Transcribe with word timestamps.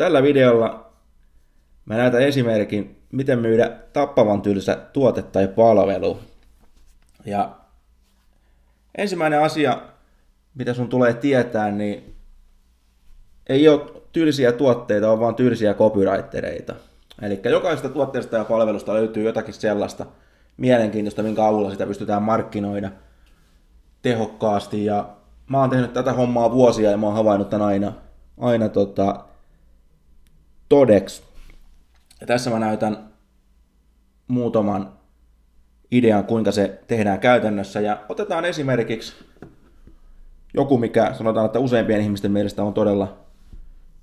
Tällä 0.00 0.22
videolla 0.22 0.92
mä 1.84 1.96
näytän 1.96 2.22
esimerkin, 2.22 3.02
miten 3.12 3.38
myydä 3.38 3.70
tappavan 3.92 4.42
tylsä 4.42 4.76
tuote 4.92 5.22
tai 5.22 5.48
palvelu. 5.48 6.18
Ja 7.24 7.56
ensimmäinen 8.98 9.42
asia, 9.42 9.82
mitä 10.54 10.74
sun 10.74 10.88
tulee 10.88 11.14
tietää, 11.14 11.70
niin 11.70 12.16
ei 13.48 13.68
ole 13.68 13.80
tylsiä 14.12 14.52
tuotteita, 14.52 15.10
on 15.10 15.20
vaan 15.20 15.34
tylsiä 15.34 15.74
copywritereita. 15.74 16.74
Eli 17.22 17.40
jokaisesta 17.44 17.88
tuotteesta 17.88 18.36
ja 18.36 18.44
palvelusta 18.44 18.94
löytyy 18.94 19.24
jotakin 19.24 19.54
sellaista 19.54 20.06
mielenkiintoista, 20.56 21.22
minkä 21.22 21.46
avulla 21.46 21.70
sitä 21.70 21.86
pystytään 21.86 22.22
markkinoida 22.22 22.90
tehokkaasti. 24.02 24.84
Ja 24.84 25.08
mä 25.48 25.60
oon 25.60 25.70
tehnyt 25.70 25.92
tätä 25.92 26.12
hommaa 26.12 26.52
vuosia 26.52 26.90
ja 26.90 26.96
mä 26.96 27.06
oon 27.06 27.16
havainnut 27.16 27.50
tämän 27.50 27.66
aina, 27.66 27.92
aina 28.38 28.68
tota, 28.68 29.30
todeksi. 30.70 31.22
Ja 32.20 32.26
tässä 32.26 32.50
mä 32.50 32.58
näytän 32.58 33.10
muutaman 34.28 34.92
idean, 35.90 36.24
kuinka 36.24 36.52
se 36.52 36.80
tehdään 36.86 37.20
käytännössä. 37.20 37.80
Ja 37.80 38.04
otetaan 38.08 38.44
esimerkiksi 38.44 39.12
joku, 40.54 40.78
mikä 40.78 41.14
sanotaan, 41.14 41.46
että 41.46 41.58
useimpien 41.58 42.00
ihmisten 42.00 42.32
mielestä 42.32 42.62
on 42.62 42.74
todella 42.74 43.18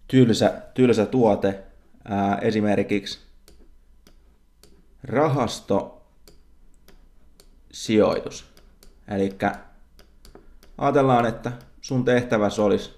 tylsä, 0.07 0.61
tylsä 0.73 1.05
tuote. 1.05 1.63
Ää, 2.05 2.37
esimerkiksi 2.37 3.19
rahasto 5.03 6.05
sijoitus. 7.71 8.45
Eli 9.07 9.37
ajatellaan, 10.77 11.25
että 11.25 11.51
sun 11.81 12.05
tehtävässä 12.05 12.63
olisi, 12.63 12.93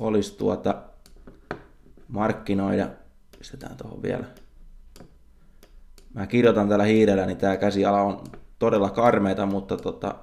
olisi 0.00 0.36
tuota, 0.36 0.82
markkinoida. 2.10 2.88
Pistetään 3.38 3.76
tuohon 3.76 4.02
vielä. 4.02 4.24
Mä 6.14 6.26
kirjoitan 6.26 6.68
täällä 6.68 6.84
hiirellä, 6.84 7.26
niin 7.26 7.36
tää 7.36 7.56
käsiala 7.56 8.02
on 8.02 8.24
todella 8.58 8.90
karmeita, 8.90 9.46
mutta 9.46 9.76
tota, 9.76 10.14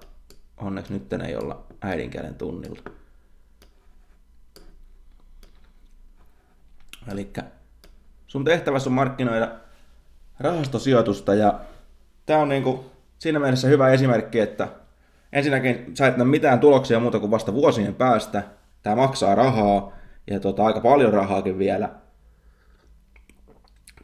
onneksi 0.57 0.93
nyt 0.93 1.13
ei 1.13 1.35
olla 1.35 1.63
äidinkielen 1.81 2.35
tunnilla. 2.35 2.79
Eli 7.11 7.33
sun 8.27 8.45
tehtävässä 8.45 8.89
on 8.89 8.93
markkinoida 8.93 9.51
rahastosijoitusta 10.39 11.35
ja 11.35 11.59
tämä 12.25 12.39
on 12.39 12.49
niinku 12.49 12.85
siinä 13.19 13.39
mielessä 13.39 13.67
hyvä 13.67 13.89
esimerkki, 13.89 14.39
että 14.39 14.67
ensinnäkin 15.33 15.91
sä 15.97 16.07
et 16.07 16.17
näe 16.17 16.27
mitään 16.27 16.59
tuloksia 16.59 16.99
muuta 16.99 17.19
kuin 17.19 17.31
vasta 17.31 17.53
vuosien 17.53 17.95
päästä. 17.95 18.43
Tämä 18.83 18.95
maksaa 18.95 19.35
rahaa 19.35 19.96
ja 20.31 20.39
tota, 20.39 20.65
aika 20.65 20.79
paljon 20.79 21.13
rahaakin 21.13 21.59
vielä. 21.59 21.89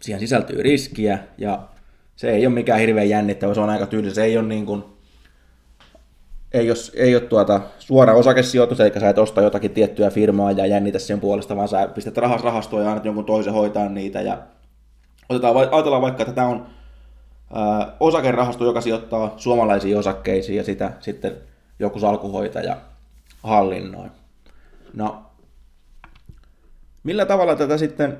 Siihen 0.02 0.20
sisältyy 0.20 0.64
riskiä 0.64 1.20
ja 1.38 1.68
se 2.16 2.32
ei 2.32 2.48
ole 2.48 2.54
mikään 2.54 2.80
hirveän 2.80 3.10
jännittävä, 3.10 3.54
se 3.54 3.60
on 3.60 3.70
aika 3.70 3.86
tyyli, 3.86 4.12
se 4.12 4.24
ei 4.24 4.38
ole 4.38 4.48
niin 4.48 4.66
kuin, 4.66 4.84
ei 6.52 6.72
ole, 6.72 6.78
ei 6.96 7.16
ole 7.16 7.24
tuota 7.24 7.62
suora 7.80 8.14
osakesijoitus, 8.14 8.80
eli 8.80 9.00
sä 9.00 9.10
et 9.10 9.18
osta 9.18 9.42
jotakin 9.42 9.72
tiettyä 9.72 10.10
firmaa 10.10 10.52
ja 10.52 10.66
jännitä 10.66 11.00
sen 11.00 11.20
puolesta, 11.20 11.56
vaan 11.56 11.68
sä 11.68 11.88
pistät 11.88 12.18
rahas 12.18 12.44
rahastoon 12.44 12.84
ja 12.84 12.90
annat 12.90 13.06
jonkun 13.06 13.26
toisen 13.26 13.54
hoitaa 13.54 13.90
niitä. 13.90 14.22
Ja 14.22 14.38
otetaan, 15.30 15.58
ajatellaan 15.58 16.02
vaikka, 16.02 16.24
että 16.24 16.34
tämä 16.34 16.48
on 16.48 16.66
ää, 17.54 17.96
osakerahasto, 18.00 18.66
joka 18.66 18.82
sijoittaa 18.82 19.34
suomalaisiin 19.38 19.98
osakkeisiin 19.98 20.58
ja 20.58 20.64
sitä 20.64 20.92
sitten 21.00 21.36
joku 21.80 22.00
salkuhoitaja 22.00 22.78
hallinnoi. 23.44 24.08
No, 24.94 25.24
millä 27.04 27.26
tavalla 27.26 27.56
tätä 27.56 27.78
sitten 27.78 28.18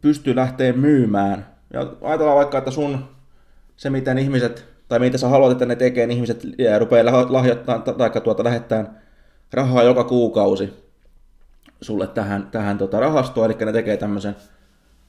pystyy 0.00 0.36
lähteä 0.36 0.72
myymään? 0.72 1.46
Ja 1.72 1.92
ajatellaan 2.02 2.36
vaikka, 2.36 2.58
että 2.58 2.70
sun 2.70 3.04
se, 3.76 3.90
miten 3.90 4.18
ihmiset, 4.18 4.64
tai 4.88 4.98
mitä 4.98 5.18
sä 5.18 5.28
haluat, 5.28 5.52
että 5.52 5.66
ne 5.66 5.76
tekee, 5.76 6.06
niin 6.06 6.16
ihmiset 6.16 6.42
rupeaa 6.78 7.32
lahjoittamaan 7.32 7.82
tai 7.82 8.10
tuota, 8.10 8.44
lähettämään 8.44 8.98
rahaa 9.52 9.82
joka 9.82 10.04
kuukausi 10.04 10.86
sulle 11.80 12.06
tähän, 12.06 12.48
tähän 12.50 12.78
tota 12.78 13.00
rahastoon, 13.00 13.50
eli 13.50 13.64
ne 13.64 13.72
tekee 13.72 13.96
tämmöisen 13.96 14.36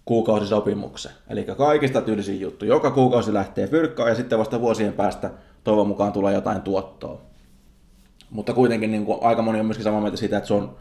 kuukausisopimuksen. 0.06 1.12
Eli 1.30 1.44
kaikista 1.44 2.02
tylsin 2.02 2.42
juttu. 2.42 2.66
Joka 2.66 2.92
kuukausi 2.92 3.34
lähtee 3.34 3.68
fyrkkaan 3.68 4.10
ja 4.10 4.16
sitten 4.16 4.40
vasta 4.40 4.62
vuosien 4.62 4.94
päästä 4.94 5.32
toivon 5.64 5.88
mukaan 5.88 6.12
tulee 6.12 6.34
jotain 6.34 6.62
tuottoa. 6.62 7.22
Mutta 8.30 8.54
kuitenkin 8.54 8.92
niin 8.92 9.06
kuin, 9.06 9.18
aika 9.22 9.42
moni 9.42 9.60
on 9.60 9.66
myöskin 9.66 9.84
samaa 9.84 10.02
mieltä 10.02 10.18
siitä, 10.18 10.38
että 10.38 10.48
se 10.48 10.54
on 10.54 10.78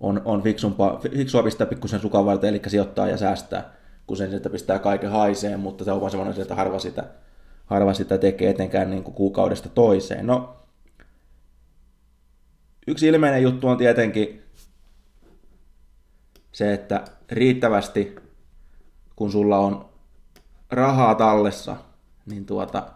on, 0.00 0.22
on 0.24 0.42
fiksumpaa, 0.42 1.00
fiksua 1.16 1.42
pistää 1.42 1.66
pikkusen 1.66 2.00
sukan 2.00 2.26
varten, 2.26 2.50
eli 2.50 2.62
sijoittaa 2.66 3.08
ja 3.08 3.16
säästää, 3.16 3.72
kun 4.06 4.16
sen 4.16 4.34
että 4.34 4.50
pistää 4.50 4.78
kaiken 4.78 5.10
haiseen, 5.10 5.60
mutta 5.60 5.84
se 5.84 5.92
on 5.92 6.00
vaan 6.00 6.10
semmoinen, 6.10 6.40
että 6.40 6.54
harva 6.54 6.78
sitä, 6.78 7.04
harva 7.66 7.94
sitä 7.94 8.18
tekee 8.18 8.50
etenkään 8.50 8.90
niin 8.90 9.04
kuin 9.04 9.14
kuukaudesta 9.14 9.68
toiseen. 9.68 10.26
No, 10.26 10.56
yksi 12.86 13.06
ilmeinen 13.06 13.42
juttu 13.42 13.68
on 13.68 13.76
tietenkin 13.76 14.42
se, 16.52 16.72
että 16.72 17.04
riittävästi, 17.30 18.16
kun 19.16 19.32
sulla 19.32 19.58
on 19.58 19.88
rahaa 20.70 21.14
tallessa, 21.14 21.76
niin 22.26 22.46
tuota, 22.46 22.95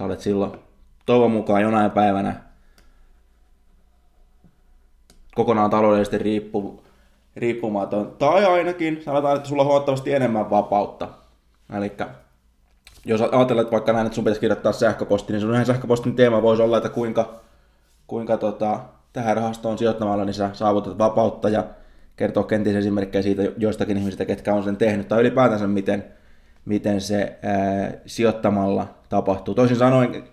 Sä 0.00 0.04
olet 0.04 0.20
silloin 0.20 0.52
toivon 1.06 1.30
mukaan 1.30 1.62
jonain 1.62 1.90
päivänä 1.90 2.40
kokonaan 5.34 5.70
taloudellisesti 5.70 6.18
riippu, 6.18 6.82
riippumaton. 7.36 8.16
Tai 8.18 8.44
ainakin 8.44 9.02
sanotaan, 9.04 9.36
että 9.36 9.48
sulla 9.48 9.62
on 9.62 9.68
huomattavasti 9.68 10.12
enemmän 10.12 10.50
vapautta. 10.50 11.08
Eli 11.76 11.92
jos 13.04 13.20
ajatellaan 13.20 13.70
vaikka 13.70 13.92
näin, 13.92 14.06
että 14.06 14.14
sun 14.14 14.24
pitäisi 14.24 14.40
kirjoittaa 14.40 14.72
sähköposti, 14.72 15.32
niin 15.32 15.40
sun 15.40 15.50
yhden 15.50 15.66
sähköpostin 15.66 16.16
teema 16.16 16.42
voisi 16.42 16.62
olla, 16.62 16.76
että 16.76 16.88
kuinka, 16.88 17.40
kuinka 18.06 18.36
tota, 18.36 18.80
tähän 19.12 19.36
rahastoon 19.36 19.78
sijoittamalla 19.78 20.24
niin 20.24 20.34
sä 20.34 20.50
saavutat 20.52 20.98
vapautta 20.98 21.48
ja 21.48 21.64
kertoo 22.16 22.44
kenties 22.44 22.76
esimerkkejä 22.76 23.22
siitä 23.22 23.42
joistakin 23.56 23.96
ihmisistä, 23.96 24.24
ketkä 24.24 24.54
on 24.54 24.64
sen 24.64 24.76
tehnyt, 24.76 25.08
tai 25.08 25.20
ylipäätänsä 25.20 25.66
miten, 25.66 26.04
miten 26.64 27.00
se 27.00 27.38
ää, 27.42 27.92
sijoittamalla 28.06 28.99
tapahtuu. 29.10 29.54
Toisin 29.54 29.76
sanoen 29.76 30.24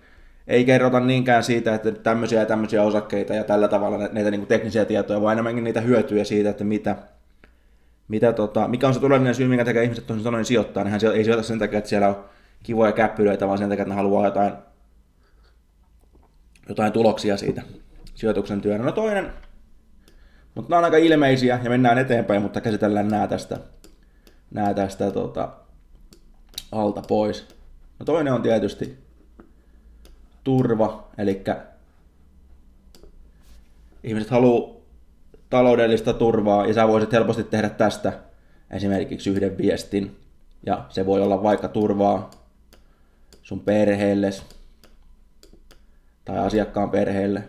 ei 0.46 0.64
kerrota 0.64 1.00
niinkään 1.00 1.44
siitä, 1.44 1.74
että 1.74 1.92
tämmöisiä 1.92 2.40
ja 2.40 2.46
tämmöisiä 2.46 2.82
osakkeita 2.82 3.34
ja 3.34 3.44
tällä 3.44 3.68
tavalla 3.68 3.98
näitä 4.12 4.30
niin 4.30 4.46
teknisiä 4.46 4.84
tietoja, 4.84 5.20
vaan 5.20 5.32
enemmänkin 5.32 5.64
niitä 5.64 5.80
hyötyjä 5.80 6.24
siitä, 6.24 6.50
että 6.50 6.64
mitä, 6.64 6.96
mitä 8.08 8.32
tota, 8.32 8.68
mikä 8.68 8.88
on 8.88 8.94
se 8.94 9.00
todellinen 9.00 9.34
syy, 9.34 9.48
minkä 9.48 9.64
takia 9.64 9.82
ihmiset 9.82 10.06
toisin 10.06 10.24
sanoen 10.24 10.44
sijoittaa. 10.44 10.84
Nehän 10.84 11.00
ei 11.14 11.24
sijoita 11.24 11.42
sen 11.42 11.58
takia, 11.58 11.78
että 11.78 11.90
siellä 11.90 12.08
on 12.08 12.24
kivoja 12.62 12.92
käppylöitä, 12.92 13.46
vaan 13.46 13.58
sen 13.58 13.68
takia, 13.68 13.82
että 13.82 13.94
ne 13.94 13.96
haluaa 13.96 14.24
jotain, 14.24 14.52
jotain 16.68 16.92
tuloksia 16.92 17.36
siitä 17.36 17.62
sijoituksen 18.14 18.60
työnä. 18.60 18.84
No 18.84 18.92
toinen, 18.92 19.32
mutta 20.54 20.70
nämä 20.70 20.78
on 20.78 20.84
aika 20.84 20.96
ilmeisiä 20.96 21.60
ja 21.64 21.70
mennään 21.70 21.98
eteenpäin, 21.98 22.42
mutta 22.42 22.60
käsitellään 22.60 23.08
nämä 23.08 23.26
tästä, 23.26 23.58
nämä 24.50 24.74
tästä 24.74 25.10
tota, 25.10 25.48
alta 26.72 27.02
pois. 27.08 27.57
No 27.98 28.04
toinen 28.04 28.32
on 28.32 28.42
tietysti 28.42 28.98
turva, 30.44 31.08
eli 31.18 31.44
ihmiset 34.04 34.30
haluaa 34.30 34.76
taloudellista 35.50 36.12
turvaa 36.12 36.66
ja 36.66 36.74
sä 36.74 36.88
voisit 36.88 37.12
helposti 37.12 37.44
tehdä 37.44 37.68
tästä 37.68 38.12
esimerkiksi 38.70 39.30
yhden 39.30 39.58
viestin. 39.58 40.16
Ja 40.66 40.86
se 40.88 41.06
voi 41.06 41.22
olla 41.22 41.42
vaikka 41.42 41.68
turvaa 41.68 42.30
sun 43.42 43.60
perheelle 43.60 44.30
tai 46.24 46.38
asiakkaan 46.38 46.90
perheelle, 46.90 47.48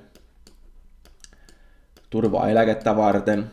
turvaa 2.10 2.50
eläkettä 2.50 2.96
varten, 2.96 3.52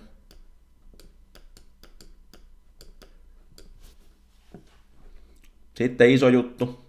Sitten 5.76 6.10
iso 6.10 6.28
juttu, 6.28 6.85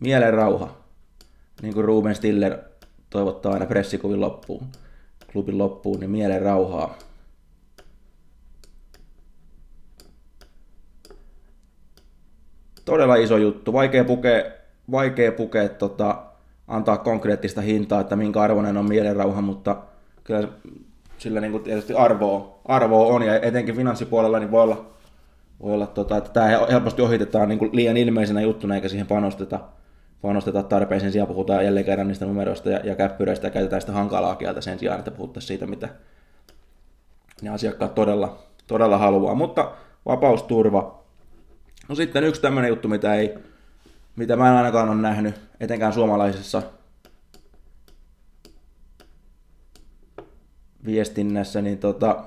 mielen 0.00 0.34
rauha. 0.34 0.76
Niin 1.62 1.74
kuin 1.74 1.84
Ruben 1.84 2.14
Stiller 2.14 2.58
toivottaa 3.10 3.52
aina 3.52 3.66
pressikuvin 3.66 4.20
loppuun, 4.20 4.66
klubin 5.32 5.58
loppuun, 5.58 6.00
niin 6.00 6.10
mielen 6.10 6.42
rauhaa. 6.42 6.98
Todella 12.84 13.16
iso 13.16 13.36
juttu. 13.36 13.72
Vaikea 13.72 14.04
pukea, 14.04 14.44
vaikea 14.90 15.32
pukea 15.32 15.68
tota, 15.68 16.22
antaa 16.68 16.98
konkreettista 16.98 17.60
hintaa, 17.60 18.00
että 18.00 18.16
minkä 18.16 18.40
arvoinen 18.40 18.76
on 18.76 18.88
mielenrauha, 18.88 19.40
mutta 19.40 19.76
kyllä 20.24 20.48
sillä 21.18 21.40
niin 21.40 21.52
kuin 21.52 21.62
tietysti 21.62 21.94
arvoa, 21.94 22.58
arvoa 22.64 23.06
on, 23.06 23.22
ja 23.22 23.40
etenkin 23.40 23.76
finanssipuolella 23.76 24.38
niin 24.38 24.50
voi 24.50 24.62
olla, 24.62 24.86
voi 25.62 25.74
olla 25.74 25.86
tota, 25.86 26.16
että 26.16 26.30
tämä 26.30 26.46
helposti 26.70 27.02
ohitetaan 27.02 27.48
niin 27.48 27.58
kuin 27.58 27.70
liian 27.72 27.96
ilmeisenä 27.96 28.40
juttuna, 28.40 28.74
eikä 28.74 28.88
siihen 28.88 29.06
panosteta, 29.06 29.60
panosteta 30.22 30.62
tarpeeseen. 30.62 31.12
Siellä 31.12 31.26
puhutaan 31.26 31.64
jälleen 31.64 31.86
kerran 31.86 32.08
niistä 32.08 32.26
numeroista 32.26 32.70
ja, 32.70 32.78
ja 32.84 32.94
käppyreistä 32.94 33.46
ja 33.46 33.50
käytetään 33.50 33.80
sitä 33.80 33.92
hankalaa 33.92 34.36
kieltä 34.36 34.60
sen 34.60 34.78
sijaan, 34.78 34.98
että 34.98 35.10
puhuttaisiin 35.10 35.48
siitä, 35.48 35.66
mitä 35.66 35.88
ne 37.42 37.50
asiakkaat 37.50 37.94
todella, 37.94 38.38
todella 38.66 38.98
haluaa. 38.98 39.34
Mutta 39.34 39.72
vapausturva. 40.06 41.04
No 41.88 41.94
sitten 41.94 42.24
yksi 42.24 42.40
tämmöinen 42.40 42.68
juttu, 42.68 42.88
mitä, 42.88 43.14
ei, 43.14 43.38
mitä 44.16 44.36
mä 44.36 44.48
en 44.48 44.56
ainakaan 44.56 44.88
ole 44.88 45.00
nähnyt, 45.00 45.34
etenkään 45.60 45.92
suomalaisessa 45.92 46.62
viestinnässä, 50.86 51.62
niin 51.62 51.78
tota, 51.78 52.24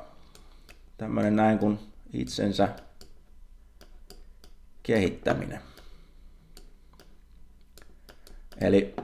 tämmöinen 0.97 1.35
näin 1.35 1.59
kuin 1.59 1.79
itsensä 2.13 2.69
kehittäminen. 4.83 5.68
Eli 8.61 8.95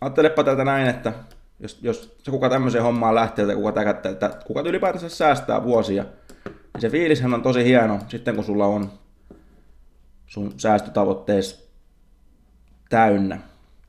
ajattelepa 0.00 0.44
tätä 0.44 0.64
näin, 0.64 0.86
että 0.86 1.12
jos, 1.60 1.78
jos 1.82 2.16
se 2.22 2.30
kuka 2.30 2.48
tämmöiseen 2.48 2.84
hommaan 2.84 3.14
lähtee, 3.14 3.46
tai 3.46 3.54
kuka, 3.54 3.72
täkä, 3.72 4.00
että 4.10 4.38
kuka 4.46 4.60
ylipäätänsä 4.60 5.08
säästää 5.08 5.64
vuosia, 5.64 6.04
niin 6.44 6.80
se 6.80 6.90
fiilishän 6.90 7.34
on 7.34 7.42
tosi 7.42 7.64
hieno 7.64 7.98
sitten, 8.08 8.34
kun 8.34 8.44
sulla 8.44 8.66
on 8.66 8.90
sun 10.26 10.52
säästötavoitteessa 10.56 11.64
täynnä. 12.88 13.38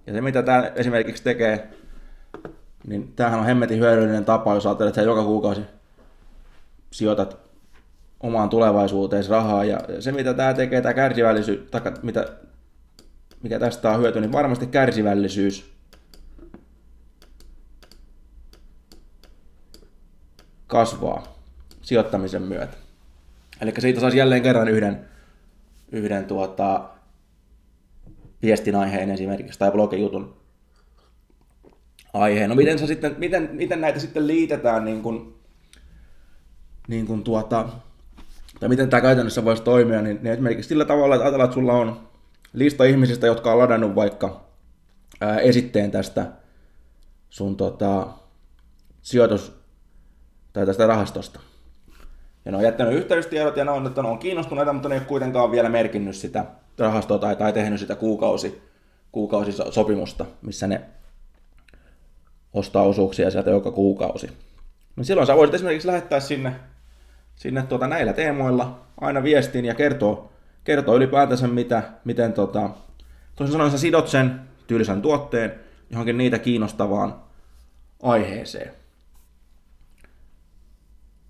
Ja 0.08 0.14
se, 0.14 0.22
mitä 0.22 0.44
tämä 0.44 0.72
esimerkiksi 0.76 1.24
tekee, 1.24 1.70
niin 2.88 3.14
tämähän 3.16 3.40
on 3.40 3.46
hemmetin 3.46 3.80
hyödyllinen 3.80 4.26
tapa, 4.26 4.54
jos 4.54 4.66
ajattelet, 4.66 4.90
että 4.90 5.02
joka 5.02 5.24
kuukausi 5.24 5.62
sijoitat 6.92 7.38
omaan 8.20 8.50
tulevaisuuteen 8.50 9.30
rahaa. 9.30 9.66
Ja 9.66 9.80
se, 10.00 10.12
mitä 10.12 10.34
tämä 10.34 10.54
tekee, 10.54 10.82
tämä 10.82 10.94
kärsivällisyys, 10.94 11.70
tai 11.72 11.82
mitä, 12.02 12.28
mikä 13.46 13.60
tästä 13.60 13.92
on 13.92 14.00
hyöty, 14.00 14.22
niin 14.22 14.32
varmasti 14.32 14.68
kärsivällisyys 14.68 15.72
kasvaa 20.68 21.40
sijoittamisen 21.82 22.42
myötä. 22.42 22.78
Eli 23.62 23.74
siitä 23.80 24.00
saisi 24.00 24.18
jälleen 24.18 24.44
kerran 24.44 24.68
yhden, 24.68 25.06
yhden 25.92 26.26
tuota, 26.26 26.90
viestin 28.42 28.76
aiheen 28.76 29.12
esimerkiksi 29.12 29.60
tai 29.60 29.72
blogijutun 29.72 30.36
aiheen. 32.14 32.50
No 32.50 32.56
miten, 32.56 32.88
sitten, 32.88 33.16
miten, 33.18 33.50
miten 33.54 33.82
näitä 33.82 34.00
sitten 34.00 34.28
liitetään 34.28 34.86
niin 34.86 35.02
kuin, 35.02 35.36
niin 36.88 37.08
kuin 37.08 37.24
tuota, 37.24 37.70
tai 38.60 38.70
miten 38.70 38.90
tämä 38.90 39.02
käytännössä 39.02 39.46
voisi 39.46 39.64
toimia, 39.64 40.02
niin, 40.02 40.20
niin 40.22 40.34
esimerkiksi 40.34 40.68
sillä 40.68 40.86
tavalla, 40.86 41.16
että 41.16 41.26
ajatellaan, 41.26 41.48
että 41.48 41.56
sulla 41.56 41.74
on 41.74 42.15
lista 42.56 42.84
ihmisistä, 42.84 43.28
jotka 43.28 43.52
on 43.52 43.60
ladannut 43.60 43.96
vaikka 43.96 44.46
ää, 45.22 45.40
esitteen 45.40 45.92
tästä 45.92 46.26
sun 47.30 47.58
tota, 47.58 48.08
sijoitus- 49.02 49.54
tai 50.54 50.66
tästä 50.66 50.88
rahastosta. 50.88 51.40
Ja 52.46 52.52
ne 52.52 52.58
on 52.58 52.64
jättänyt 52.64 52.94
yhteystiedot 52.94 53.58
ja 53.58 53.66
ne 53.66 53.72
on, 53.72 53.88
että 53.88 54.02
ne 54.02 54.08
on 54.08 54.20
kiinnostuneita, 54.20 54.74
mutta 54.74 54.90
ne 54.90 54.96
ei 54.96 55.00
ole 55.00 55.08
kuitenkaan 55.08 55.52
vielä 55.52 55.70
merkinnyt 55.70 56.16
sitä 56.16 56.46
rahastoa 56.78 57.20
tai, 57.20 57.36
tai 57.36 57.54
tehnyt 57.54 57.80
sitä 57.80 57.96
kuukausi, 57.96 58.62
kuukausisopimusta, 59.12 60.26
missä 60.42 60.68
ne 60.68 60.82
ostaa 62.54 62.84
osuuksia 62.84 63.32
sieltä 63.32 63.50
joka 63.50 63.72
kuukausi. 63.72 64.30
No 64.96 65.04
silloin 65.04 65.28
sä 65.28 65.36
voisit 65.36 65.56
esimerkiksi 65.56 65.88
lähettää 65.88 66.20
sinne 66.20 66.56
sinne 67.36 67.64
tuota, 67.64 67.88
näillä 67.88 68.14
teemoilla 68.14 68.80
aina 69.02 69.24
viestiin 69.24 69.66
ja 69.66 69.76
kertoo, 69.76 70.32
kertoo 70.66 70.96
ylipäätänsä, 70.96 71.48
mitä, 71.48 71.84
miten 72.06 72.34
tota, 72.34 72.70
toisin 73.36 73.52
sanoen 73.52 73.72
sä 73.72 73.78
sidot 73.78 74.08
sen 74.08 74.42
tyylisen 74.68 75.02
tuotteen 75.02 75.54
johonkin 75.90 76.18
niitä 76.18 76.40
kiinnostavaan 76.40 77.16
aiheeseen. 78.04 78.72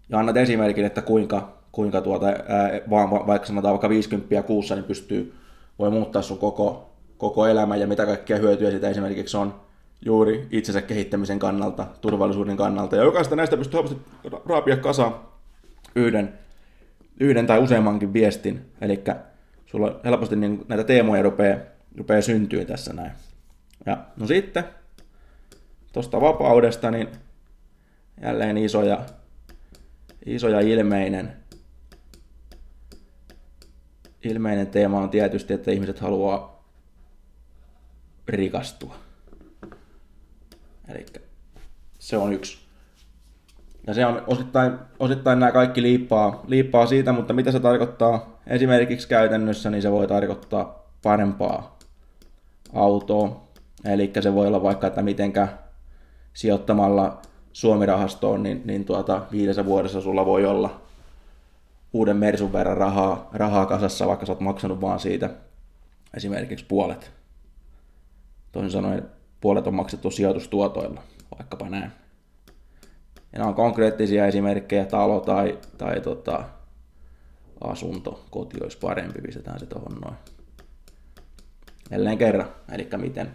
Ja 0.10 0.20
annat 0.20 0.38
esimerkin, 0.38 0.86
että 0.86 1.02
kuinka, 1.02 1.54
kuinka 1.72 2.02
tuota, 2.02 2.26
ää, 2.26 2.82
vaan, 2.90 3.10
vaikka 3.10 3.48
sanotaan 3.48 3.72
vaikka 3.72 3.90
50 3.90 4.44
kuussa, 4.44 4.76
niin 4.76 4.86
pystyy, 4.86 5.34
voi 5.80 5.92
muuttaa 5.92 6.22
sun 6.22 6.38
koko, 6.38 6.90
koko 7.18 7.48
elämä 7.48 7.76
ja 7.76 7.88
mitä 7.88 8.06
kaikkia 8.06 8.38
hyötyjä 8.38 8.72
sitä 8.72 8.90
esimerkiksi 8.90 9.38
on 9.38 9.62
juuri 10.06 10.48
itsensä 10.52 10.82
kehittämisen 10.82 11.40
kannalta, 11.40 11.88
turvallisuuden 12.02 12.58
kannalta. 12.58 12.96
Ja 12.96 13.04
jokaista 13.04 13.36
näistä 13.36 13.58
pystyy 13.58 13.78
helposti 13.78 14.02
raapia 14.46 14.78
kasaan 14.78 15.16
yhden, 15.96 16.45
yhden 17.20 17.48
tai 17.48 17.60
useammankin 17.60 18.14
viestin. 18.14 18.72
Eli 18.82 19.04
sulla 19.66 20.00
helposti 20.04 20.36
niin 20.36 20.66
näitä 20.68 20.84
teemoja 20.84 21.24
rupeaa, 21.24 21.60
rupeaa 21.98 22.22
syntyä 22.22 22.66
tässä 22.66 22.94
näin. 22.94 23.12
Ja 23.86 24.06
no 24.18 24.28
sitten 24.28 24.64
tuosta 25.94 26.22
vapaudesta, 26.22 26.92
niin 26.92 27.08
jälleen 28.22 28.58
iso 28.58 28.84
ja, 28.84 29.06
iso 30.26 30.50
ja 30.50 30.60
ilmeinen, 30.60 31.34
ilmeinen 34.24 34.68
teema 34.68 35.00
on 35.00 35.10
tietysti, 35.10 35.54
että 35.54 35.72
ihmiset 35.72 36.00
haluaa 36.00 36.64
rikastua. 38.28 38.96
Eli 40.88 41.06
se 42.00 42.18
on 42.18 42.34
yksi, 42.34 42.65
ja 43.88 43.94
se 43.94 44.06
on 44.06 44.24
osittain, 44.28 44.74
osittain 45.00 45.40
nämä 45.40 45.52
kaikki 45.52 45.82
liippaa, 45.82 46.44
liippaa 46.48 46.86
siitä, 46.86 47.12
mutta 47.12 47.34
mitä 47.34 47.52
se 47.52 47.60
tarkoittaa 47.60 48.40
esimerkiksi 48.48 49.08
käytännössä, 49.08 49.70
niin 49.70 49.82
se 49.82 49.92
voi 49.92 50.08
tarkoittaa 50.08 50.90
parempaa 51.04 51.78
autoa. 52.74 53.46
Eli 53.86 54.12
se 54.20 54.34
voi 54.34 54.48
olla 54.48 54.64
vaikka, 54.64 54.88
että 54.88 55.02
mitenkä 55.02 55.48
sijoittamalla 56.34 57.22
Suomi-rahastoon, 57.54 58.44
niin, 58.44 58.62
niin 58.66 58.86
tuota, 58.86 59.22
viidessä 59.32 59.66
vuodessa 59.66 60.02
sulla 60.02 60.26
voi 60.26 60.46
olla 60.46 60.82
uuden 61.94 62.18
Mersun 62.18 62.54
verran 62.54 62.78
rahaa, 62.78 63.30
rahaa 63.34 63.66
kasassa, 63.66 64.08
vaikka 64.08 64.26
sä 64.26 64.32
oot 64.32 64.40
maksanut 64.40 64.82
vaan 64.82 65.00
siitä 65.00 65.30
esimerkiksi 66.14 66.66
puolet. 66.66 67.12
Toisin 68.52 68.72
sanoen 68.72 69.10
puolet 69.42 69.68
on 69.68 69.76
maksettu 69.76 70.12
sijoitustuotoilla, 70.12 71.02
vaikkapa 71.38 71.70
näin. 71.70 71.92
Ja 73.36 73.40
nämä 73.40 73.50
on 73.50 73.56
konkreettisia 73.56 74.28
esimerkkejä, 74.28 74.86
talo 74.86 75.20
tai, 75.20 75.60
tai 75.78 76.02
tota, 76.02 76.44
asunto, 77.62 78.26
koti 78.32 78.58
olisi 78.64 78.78
parempi, 78.78 79.22
pistetään 79.22 79.60
se 79.60 79.66
tuohon 79.66 80.02
noin. 80.02 80.16
Jälleen 81.92 82.18
kerran, 82.18 82.50
eli 82.72 82.90
miten 82.98 83.32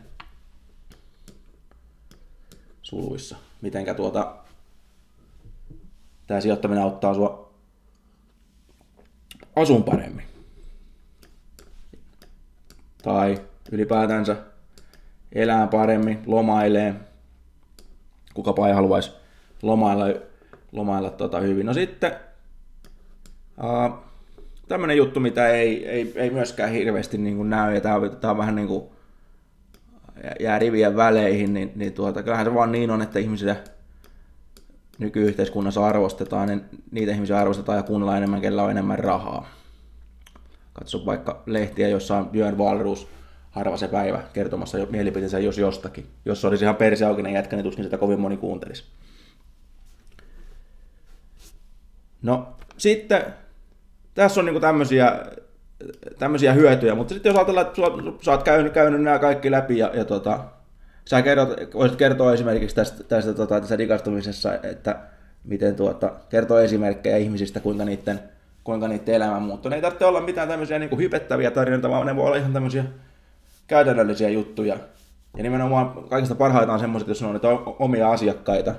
suluissa, 2.82 3.36
mitenkä 3.62 3.94
tuota, 3.94 4.36
tämä 6.26 6.40
sijoittaminen 6.40 6.84
auttaa 6.84 7.14
sua 7.14 7.52
asun 9.56 9.84
paremmin. 9.84 10.26
Tai 13.02 13.38
ylipäätänsä 13.72 14.36
elää 15.32 15.66
paremmin, 15.66 16.22
lomailee. 16.26 16.94
Kukapa 18.34 18.68
ei 18.68 18.74
haluaisi 18.74 19.20
lomailla, 19.62 20.04
lomailla 20.72 21.10
tota 21.10 21.40
hyvin. 21.40 21.66
No 21.66 21.74
sitten 21.74 22.12
uh, 23.62 23.98
tämmöinen 24.68 24.96
juttu, 24.96 25.20
mitä 25.20 25.48
ei, 25.48 25.88
ei, 25.88 26.12
ei 26.16 26.30
myöskään 26.30 26.70
hirveästi 26.70 27.18
niin 27.18 27.36
kuin 27.36 27.50
näy, 27.50 27.74
ja 27.74 27.80
tämä 27.80 28.30
on, 28.30 28.38
vähän 28.38 28.54
niin 28.54 28.68
kuin, 28.68 28.84
jää 30.40 30.58
rivien 30.58 30.96
väleihin, 30.96 31.54
niin, 31.54 31.72
niin 31.74 31.92
tuota, 31.92 32.22
kyllähän 32.22 32.46
se 32.46 32.54
vaan 32.54 32.72
niin 32.72 32.90
on, 32.90 33.02
että 33.02 33.18
ihmisiä 33.18 33.56
nykyyhteiskunnassa 34.98 35.86
arvostetaan, 35.86 36.48
niin 36.48 36.64
niitä 36.90 37.12
ihmisiä 37.12 37.38
arvostetaan 37.38 37.78
ja 37.78 37.82
kuunnellaan 37.82 38.18
enemmän, 38.18 38.40
kellä 38.40 38.62
on 38.62 38.70
enemmän 38.70 38.98
rahaa. 38.98 39.48
Katso 40.72 41.06
vaikka 41.06 41.42
lehtiä, 41.46 41.88
jossa 41.88 42.16
on 42.16 42.28
Björn 42.28 42.58
Wahlroos 42.58 43.08
harva 43.50 43.76
se 43.76 43.88
päivä 43.88 44.22
kertomassa 44.32 44.78
mielipiteensä 44.90 45.38
jos 45.38 45.58
jostakin. 45.58 46.06
Jos 46.24 46.44
olisi 46.44 46.64
ihan 46.64 46.76
perseaukinen 46.76 47.32
jätkä, 47.32 47.56
niin 47.56 47.64
tuskin 47.64 47.84
sitä 47.84 47.98
kovin 47.98 48.20
moni 48.20 48.36
kuuntelisi. 48.36 48.84
No 52.22 52.48
sitten 52.76 53.24
tässä 54.14 54.40
on 54.40 54.44
niinku 54.44 54.60
tämmöisiä, 54.60 55.18
tämmöisiä 56.18 56.52
hyötyjä, 56.52 56.94
mutta 56.94 57.14
sitten 57.14 57.30
jos 57.30 57.36
ajatellaan, 57.36 57.66
että 57.66 57.82
sä 58.24 58.30
oot 58.30 58.42
käynyt, 58.42 58.72
käynyt 58.72 59.02
nämä 59.02 59.18
kaikki 59.18 59.50
läpi 59.50 59.78
ja, 59.78 59.90
ja 59.94 60.04
tota, 60.04 60.40
sä 61.04 61.22
kerrot, 61.22 61.74
voisit 61.74 61.98
kertoa 61.98 62.32
esimerkiksi 62.32 62.76
tästä, 62.76 63.04
tästä 63.04 63.34
tota, 63.34 63.60
tässä 63.60 63.78
digastumisessa, 63.78 64.54
että 64.62 64.96
miten 65.44 65.76
tuota, 65.76 66.12
kertoo 66.28 66.58
esimerkkejä 66.58 67.16
ihmisistä, 67.16 67.60
kuinka 67.60 67.84
niiden, 67.84 68.20
kuinka 68.64 68.88
niiden 68.88 69.14
elämä 69.14 69.40
muuttuu. 69.40 69.68
Ne 69.68 69.76
ei 69.76 69.82
tarvitse 69.82 70.04
olla 70.04 70.20
mitään 70.20 70.48
tämmöisiä 70.48 70.78
niin 70.78 70.98
hypettäviä 70.98 71.50
tarinoita, 71.50 71.90
vaan 71.90 72.06
ne 72.06 72.16
voi 72.16 72.26
olla 72.26 72.36
ihan 72.36 72.52
tämmöisiä 72.52 72.84
käytännöllisiä 73.66 74.28
juttuja. 74.28 74.76
Ja 75.36 75.42
nimenomaan 75.42 76.04
kaikista 76.08 76.34
parhaita 76.34 76.72
on 76.72 76.80
semmoiset, 76.80 77.08
jos 77.08 77.22
on 77.22 77.32
niitä 77.32 77.48
omia 77.78 78.10
asiakkaita, 78.10 78.74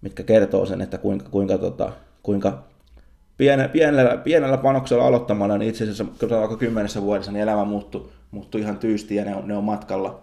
mitkä 0.00 0.22
kertoo 0.22 0.66
sen, 0.66 0.80
että 0.80 0.98
kuinka, 0.98 1.28
kuinka, 1.30 1.58
tota, 1.58 1.92
kuinka 2.26 2.62
pienellä, 3.36 3.68
pienellä, 3.68 4.16
pienellä 4.16 4.56
panoksella 4.56 5.06
aloittamalla, 5.06 5.58
niin 5.58 5.68
itse 5.68 5.84
asiassa 5.84 6.06
vaikka 6.30 6.56
kymmenessä 6.56 7.02
vuodessa 7.02 7.32
niin 7.32 7.42
elämä 7.42 7.64
muuttui, 7.64 8.08
muuttui 8.30 8.60
ihan 8.60 8.78
tyysti 8.78 9.14
ja 9.14 9.24
ne 9.24 9.36
on, 9.36 9.48
ne 9.48 9.56
on 9.56 9.64
matkalla, 9.64 10.20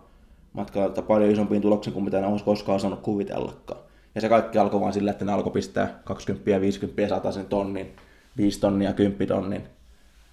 matkalla 0.53 1.01
paljon 1.01 1.31
isompiin 1.31 1.61
tuloksiin 1.61 1.93
kuin 1.93 2.05
mitä 2.05 2.21
ne 2.21 2.27
olisi 2.27 2.45
koskaan 2.45 2.75
osannut 2.75 2.99
kuvitellakaan. 2.99 3.79
Ja 4.15 4.21
se 4.21 4.29
kaikki 4.29 4.57
alkoi 4.57 4.81
vain 4.81 4.93
sillä, 4.93 5.11
että 5.11 5.25
ne 5.25 5.31
alkoi 5.31 5.51
pistää 5.51 5.99
20, 6.03 6.61
50, 6.61 7.07
100 7.07 7.31
sen 7.31 7.45
tonnin, 7.45 7.95
5 8.37 8.59
tonnia, 8.59 8.93
10 8.93 9.27
tonnin 9.27 9.63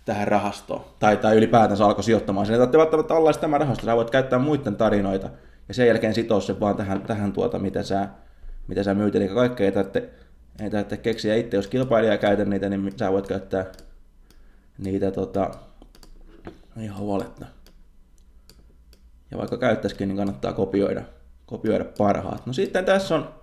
tähän 0.04 0.28
rahastoon. 0.28 0.84
Tai, 0.98 1.16
tai 1.16 1.36
ylipäätänsä 1.36 1.84
alkoi 1.84 2.04
sijoittamaan. 2.04 2.46
Sen 2.46 2.54
ei 2.54 2.60
välttämättä 2.60 3.14
olla 3.14 3.32
tämä 3.32 3.58
rahasto. 3.58 3.86
Sä 3.86 3.96
voit 3.96 4.10
käyttää 4.10 4.38
muiden 4.38 4.76
tarinoita 4.76 5.28
ja 5.68 5.74
sen 5.74 5.86
jälkeen 5.86 6.14
sitoa 6.14 6.40
se 6.40 6.60
vaan 6.60 6.76
tähän, 6.76 7.02
tähän 7.02 7.32
tuota, 7.32 7.58
mitä 7.58 7.82
sä, 7.82 8.08
mitä 8.66 8.82
sä 8.82 8.94
myyt. 8.94 9.14
Eli 9.14 9.28
kaikkea 9.28 9.66
ei 9.66 9.72
tarvitse, 9.72 10.10
ei 10.60 10.70
tarvitse 10.70 10.96
keksiä 10.96 11.36
itse. 11.36 11.56
Jos 11.56 11.66
kilpailija 11.66 12.18
käytä 12.18 12.44
niitä, 12.44 12.68
niin 12.68 12.92
sä 12.98 13.12
voit 13.12 13.26
käyttää 13.26 13.64
niitä 14.78 15.10
tota, 15.10 15.50
ihan 16.80 16.98
huoletta. 16.98 17.46
Ja 19.30 19.38
vaikka 19.38 19.56
käyttäisikin, 19.56 20.08
niin 20.08 20.16
kannattaa 20.16 20.52
kopioida, 20.52 21.02
kopioida 21.46 21.84
parhaat. 21.98 22.46
No 22.46 22.52
sitten 22.52 22.84
tässä 22.84 23.14
on, 23.14 23.34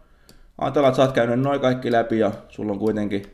ajatellaan, 0.57 0.91
että 0.91 0.95
sä 0.95 1.03
oot 1.03 1.15
käynyt 1.15 1.39
noin 1.39 1.61
kaikki 1.61 1.91
läpi 1.91 2.19
ja 2.19 2.31
sulla 2.49 2.71
on 2.71 2.79
kuitenkin 2.79 3.25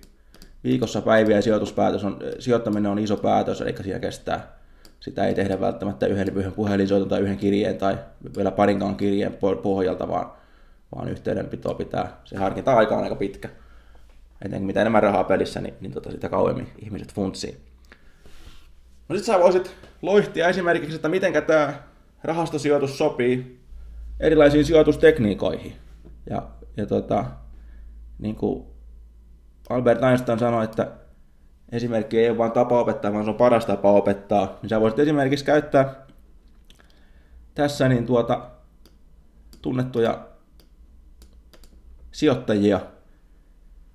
viikossa 0.63 1.01
päiviä 1.01 1.35
ja 1.35 1.41
sijoituspäätös 1.41 2.03
on, 2.03 2.19
sijoittaminen 2.39 2.91
on 2.91 2.99
iso 2.99 3.17
päätös, 3.17 3.61
eli 3.61 3.75
siinä 3.81 3.99
kestää. 3.99 4.53
Sitä 4.99 5.27
ei 5.27 5.33
tehdä 5.33 5.59
välttämättä 5.59 6.07
yhden, 6.07 6.37
yhden 6.37 6.51
puhelinsoiton 6.51 7.09
tai 7.09 7.19
yhden 7.21 7.37
kirjeen 7.37 7.77
tai 7.77 7.97
vielä 8.37 8.51
parinkaan 8.51 8.95
kirjeen 8.95 9.37
pohjalta, 9.63 10.07
vaan, 10.07 10.31
vaan 10.95 11.09
yhteydenpito 11.09 11.73
pitää, 11.73 12.17
se 12.23 12.37
harkinta 12.37 12.73
aika 12.73 12.97
on 12.97 13.03
aika 13.03 13.15
pitkä. 13.15 13.49
Etenkin 14.45 14.67
mitä 14.67 14.81
enemmän 14.81 15.03
rahaa 15.03 15.23
pelissä, 15.23 15.62
niin, 15.62 15.73
niin 15.79 15.91
tota, 15.91 16.12
sitä 16.12 16.29
kauemmin 16.29 16.67
ihmiset 16.79 17.13
funtsii. 17.13 17.57
No 19.09 19.15
sit 19.15 19.25
sä 19.25 19.39
voisit 19.39 19.75
loihtia 20.01 20.47
esimerkiksi, 20.47 20.95
että 20.95 21.09
miten 21.09 21.33
tämä 21.47 21.73
rahastosijoitus 22.23 22.97
sopii 22.97 23.59
erilaisiin 24.19 24.65
sijoitustekniikoihin. 24.65 25.75
Ja, 26.29 26.47
ja 26.77 26.85
tota, 26.85 27.25
niin 28.19 28.35
kuin 28.35 28.65
Albert 29.69 30.03
Einstein 30.03 30.39
sanoi, 30.39 30.63
että 30.63 30.91
esimerkki 31.71 32.19
ei 32.19 32.29
ole 32.29 32.38
vain 32.38 32.51
tapa 32.51 32.79
opettaa, 32.79 33.13
vaan 33.13 33.23
se 33.23 33.29
on 33.29 33.38
paras 33.38 33.65
tapa 33.65 33.91
opettaa. 33.91 34.57
Niin 34.62 34.69
sä 34.69 34.81
voisit 34.81 35.00
esimerkiksi 35.00 35.45
käyttää 35.45 36.05
tässä 37.55 37.89
niin 37.89 38.05
tuota, 38.05 38.50
tunnettuja 39.62 40.27
sijoittajia 42.12 42.79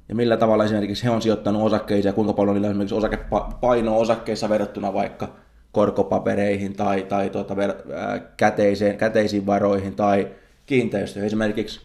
ja 0.09 0.15
millä 0.15 0.37
tavalla 0.37 0.65
esimerkiksi 0.65 1.05
he 1.05 1.11
on 1.11 1.23
sijoittanut 1.23 1.63
osakkeisiin 1.63 2.11
ja 2.11 2.13
kuinka 2.13 2.33
paljon 2.33 2.55
niillä 2.55 2.67
on 2.67 2.71
esimerkiksi 2.71 2.95
osakepainoa 2.95 3.97
osakkeissa 3.97 4.49
verrattuna 4.49 4.93
vaikka 4.93 5.29
korkopapereihin 5.73 6.77
tai, 6.77 7.03
tai 7.03 7.31
tuota, 7.31 7.57
ver, 7.57 7.75
ää, 7.95 8.19
käteiseen, 8.37 8.99
käteisiin 8.99 9.47
varoihin 9.47 9.95
tai 9.95 10.29
kiinteistöihin. 10.67 11.27
Esimerkiksi 11.27 11.81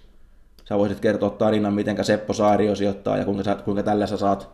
sä 0.70 0.77
voisit 0.77 1.00
kertoa 1.00 1.30
tarinan, 1.30 1.74
miten 1.74 2.06
Seppo 2.06 2.34
Saario 2.34 2.75
sijoittaa 2.75 3.18
ja 3.18 3.25
kuinka, 3.25 3.44
sä, 3.44 3.56
kuinka 3.56 3.84
tällä 3.84 4.08
sä 4.08 4.18
saat 4.18 4.50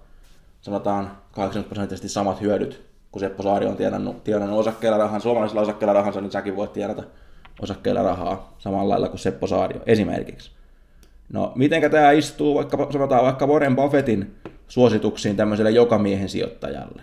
sanotaan 0.62 1.12
80 1.32 1.70
prosenttisesti 1.70 2.10
samat 2.10 2.42
hyödyt, 2.42 2.86
kun 3.12 3.20
Seppo 3.20 3.44
Saario 3.44 3.70
on 3.70 3.78
tienannut, 3.78 4.24
tienannut 4.24 4.60
osakkeilla 4.60 4.98
rahan, 4.98 5.22
suomalaisilla 5.22 5.62
osakkeilla 5.62 5.94
rahansa, 5.94 6.22
niin 6.22 6.32
säkin 6.32 6.56
voit 6.56 6.74
tienata 6.74 7.04
osakkeilla 7.62 8.04
rahaa 8.04 8.54
samalla 8.58 8.90
lailla 8.90 9.10
kuin 9.10 9.20
Seppo 9.20 9.48
Saario 9.48 9.82
esimerkiksi. 9.86 10.59
No, 11.34 11.52
mitenkä 11.56 11.90
tämä 11.90 12.12
istuu 12.12 12.56
vaikka, 12.56 12.88
sanotaan 12.92 13.24
vaikka 13.24 13.48
Warren 13.48 13.76
Buffettin 13.76 14.36
suosituksiin 14.68 15.36
tämmöiselle 15.36 15.72
jokamiehen 15.72 16.30
sijoittajalle? 16.30 17.02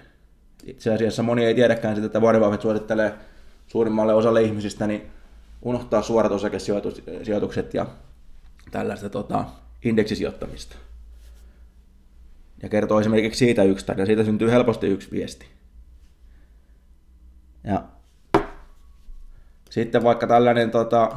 Itse 0.64 0.95
asiassa 0.95 1.23
moni 1.23 1.45
ei 1.45 1.54
tiedäkään 1.54 1.95
sitä, 1.95 2.06
että 2.06 2.21
Warren 2.21 2.42
Buffett 2.42 2.62
suosittelee 2.62 3.14
suurimmalle 3.66 4.14
osalle 4.14 4.42
ihmisistä 4.42 4.87
niin 4.87 5.11
unohtaa 5.62 6.02
suorat 6.02 6.33
osakesijoitukset 6.33 7.75
ja 7.75 7.87
tällaista 8.71 9.11
tota, 9.11 9.45
indeksisijoittamista. 9.85 10.76
Ja 12.62 12.68
kertoo 12.68 13.00
esimerkiksi 13.00 13.38
siitä 13.38 13.62
yksi 13.62 13.87
tarina. 13.87 14.06
Siitä 14.06 14.25
syntyy 14.25 14.50
helposti 14.50 14.87
yksi 14.87 15.11
viesti. 15.11 15.47
Ja 17.64 17.85
sitten 19.71 20.02
vaikka 20.02 20.26
tällainen 20.26 20.71
tota, 20.71 21.16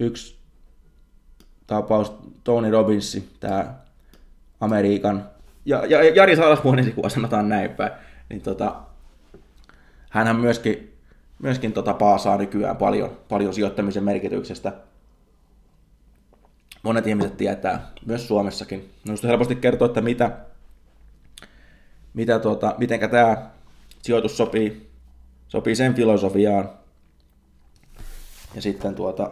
Yksi 0.00 0.36
tapaus, 1.66 2.12
Tony 2.44 2.70
Robbins, 2.70 3.18
tämä 3.40 3.74
Amerikan, 4.60 5.28
ja, 5.64 5.86
ja 5.86 6.14
Jari 6.14 6.36
Salasvuon 6.36 6.78
esikuva 6.78 7.08
sanotaan 7.08 7.48
näin 7.48 7.70
päin 7.70 7.92
niin 8.30 8.40
tota, 8.42 8.76
hänhän 10.10 10.36
myöskin, 10.36 10.96
myöskin 11.42 11.72
tota 11.72 11.94
paasaa 11.94 12.36
nykyään 12.36 12.76
paljon, 12.76 13.16
paljon 13.28 13.54
sijoittamisen 13.54 14.04
merkityksestä. 14.04 14.72
Monet 16.82 17.06
ihmiset 17.06 17.36
tietää, 17.36 17.90
myös 18.06 18.28
Suomessakin. 18.28 18.90
Minusta 19.04 19.28
helposti 19.28 19.56
kertoo, 19.56 19.86
että 19.86 20.00
mitä, 20.00 20.36
mitä 22.14 22.38
tota, 22.38 22.74
mitenkä 22.78 23.08
tämä 23.08 23.50
sijoitus 24.02 24.36
sopii, 24.36 24.90
sopii 25.48 25.76
sen 25.76 25.94
filosofiaan. 25.94 26.70
Ja 28.54 28.62
sitten 28.62 28.94
tuota, 28.94 29.30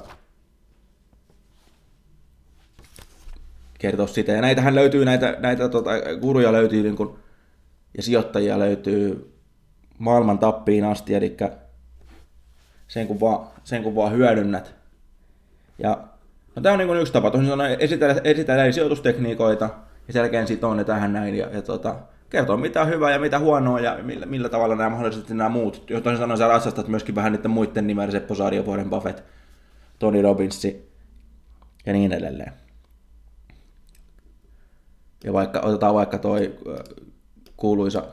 kertoa 3.79 4.07
sitä. 4.07 4.33
Ja 4.33 4.41
näitähän 4.41 4.75
löytyy, 4.75 5.05
näitä, 5.05 5.37
näitä 5.39 5.69
tota, 5.69 5.91
guruja 6.21 6.53
löytyy 6.53 6.83
niin 6.83 6.97
kuin 6.97 7.11
ja 7.97 8.03
sijoittajia 8.03 8.59
löytyy 8.59 9.35
maailman 9.99 10.39
tappiin 10.39 10.85
asti, 10.85 11.15
eli 11.15 11.37
sen 12.89 13.07
kun 13.07 13.21
vaan, 13.21 13.47
sen 13.65 13.83
kun 13.83 13.95
vaan 13.95 14.13
hyödynnät. 14.13 14.75
Ja 15.79 15.99
no, 16.57 16.63
tämä 16.63 16.73
on 16.73 16.79
niin 16.79 17.01
yksi 17.01 17.13
tapa, 17.13 17.31
tosiaan 17.31 17.61
esitellä, 17.79 18.21
esitellä 18.25 18.73
sijoitustekniikoita 18.73 19.71
ja 20.07 20.13
sen 20.13 20.21
jälkeen 20.21 20.47
sitoo 20.47 20.75
ne 20.75 20.85
tähän 20.85 21.13
näin 21.13 21.35
ja, 21.35 21.49
ja 21.53 21.63
tota, 21.63 21.97
kertoo 22.31 22.57
mitä 22.57 22.85
hyvää 22.85 23.11
ja 23.11 23.19
mitä 23.19 23.39
huonoa 23.39 23.81
ja 23.81 23.99
millä, 24.03 24.27
millä 24.27 24.49
tavalla 24.49 24.77
nämä 24.77 24.91
mahdollisesti 24.91 25.35
nämä 25.35 25.49
muut. 25.49 25.91
Jo 25.91 26.01
toisin 26.01 26.21
sanoen 26.21 26.39
sä 26.39 26.49
ratsastat 26.49 26.89
myöskin 26.89 27.15
vähän 27.15 27.33
niiden 27.33 27.51
muiden 27.51 27.87
nimen, 27.87 28.13
Seppo 28.13 28.35
Saario, 28.35 28.63
Warren 28.63 28.91
Buffett, 28.91 29.23
Tony 29.99 30.23
Robbins 30.23 30.65
ja 31.87 31.93
niin 31.93 32.13
edelleen. 32.13 32.53
Ja 35.25 35.33
vaikka 35.33 35.61
otetaan 35.61 35.95
vaikka 35.95 36.19
toi 36.19 36.59
kuuluisa 37.57 38.05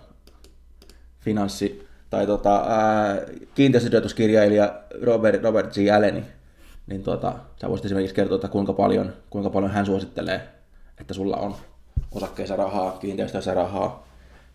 finanssi- 1.20 1.88
tai 2.10 2.28
tota, 2.28 2.66
ää, 2.68 3.18
kiinteistösijoituskirjailija 3.56 4.74
Robert, 5.02 5.44
Robert 5.44 5.74
G. 5.74 5.78
Alleni, 5.96 6.24
niin 6.88 7.04
tota, 7.04 7.34
sä 7.62 7.70
voisit 7.70 7.86
esimerkiksi 7.86 8.16
kertoa, 8.16 8.36
että 8.36 8.48
kuinka 8.48 8.74
paljon, 8.74 9.14
kuinka 9.30 9.50
paljon 9.50 9.72
hän 9.72 9.86
suosittelee, 9.86 10.42
että 11.02 11.14
sulla 11.14 11.38
on 11.38 11.56
osakkeissa 12.12 12.56
rahaa, 12.56 12.92
kiinteistöissä 12.92 13.54
rahaa, 13.54 14.08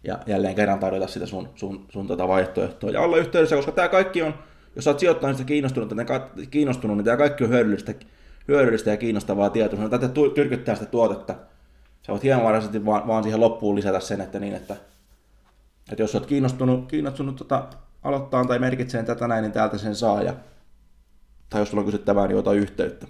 ja 0.04 0.18
jälleen 0.26 0.54
kerran 0.54 0.78
tarjota 0.78 1.06
sitä 1.06 1.26
sun, 1.26 1.48
sun, 1.54 1.84
sun 1.88 2.06
tota 2.06 2.28
vaihtoehtoa. 2.28 2.90
Ja 2.90 3.00
olla 3.00 3.16
yhteydessä, 3.16 3.56
koska 3.56 3.72
tämä 3.72 3.88
kaikki 3.88 4.22
on, 4.22 4.34
jos 4.76 4.84
sä 4.84 4.90
oot 4.90 4.98
sijoittajista 4.98 5.44
kiinnostunut, 5.44 5.92
niin, 5.96 6.48
kiinnostunut, 6.50 6.96
niin 6.96 7.04
tämä 7.04 7.16
kaikki 7.16 7.44
on 7.44 7.50
hyödyllistä, 7.50 7.94
hyödyllistä 8.48 8.90
ja 8.90 8.96
kiinnostavaa 8.96 9.50
tietoa. 9.50 9.88
Tätä 9.88 10.08
tyrkyttää 10.34 10.74
sitä 10.74 10.86
tuotetta. 10.86 11.34
Sä 12.02 12.12
voit 12.12 12.22
hienovaraisesti 12.22 12.86
vaan, 12.86 13.06
vaan 13.06 13.22
siihen 13.22 13.40
loppuun 13.40 13.76
lisätä 13.76 14.00
sen, 14.00 14.20
että 14.20 14.38
niin, 14.38 14.54
että, 14.54 14.76
että 15.90 16.02
jos 16.02 16.14
olet 16.14 16.26
kiinnostunut, 16.26 16.88
kiinnostunut 16.88 17.36
tota, 17.36 17.68
aloittaa 18.02 18.44
tai 18.44 18.58
merkitsee 18.58 19.02
tätä 19.02 19.28
näin, 19.28 19.42
niin 19.42 19.52
täältä 19.52 19.78
sen 19.78 19.94
saa. 19.94 20.22
Ja, 20.22 20.34
tai 21.50 21.60
jos 21.60 21.70
sulla 21.70 21.80
on 21.80 21.86
kysyttävää, 21.86 22.26
niin 22.26 22.38
ota 22.38 22.52
yhteyttä. 22.52 23.06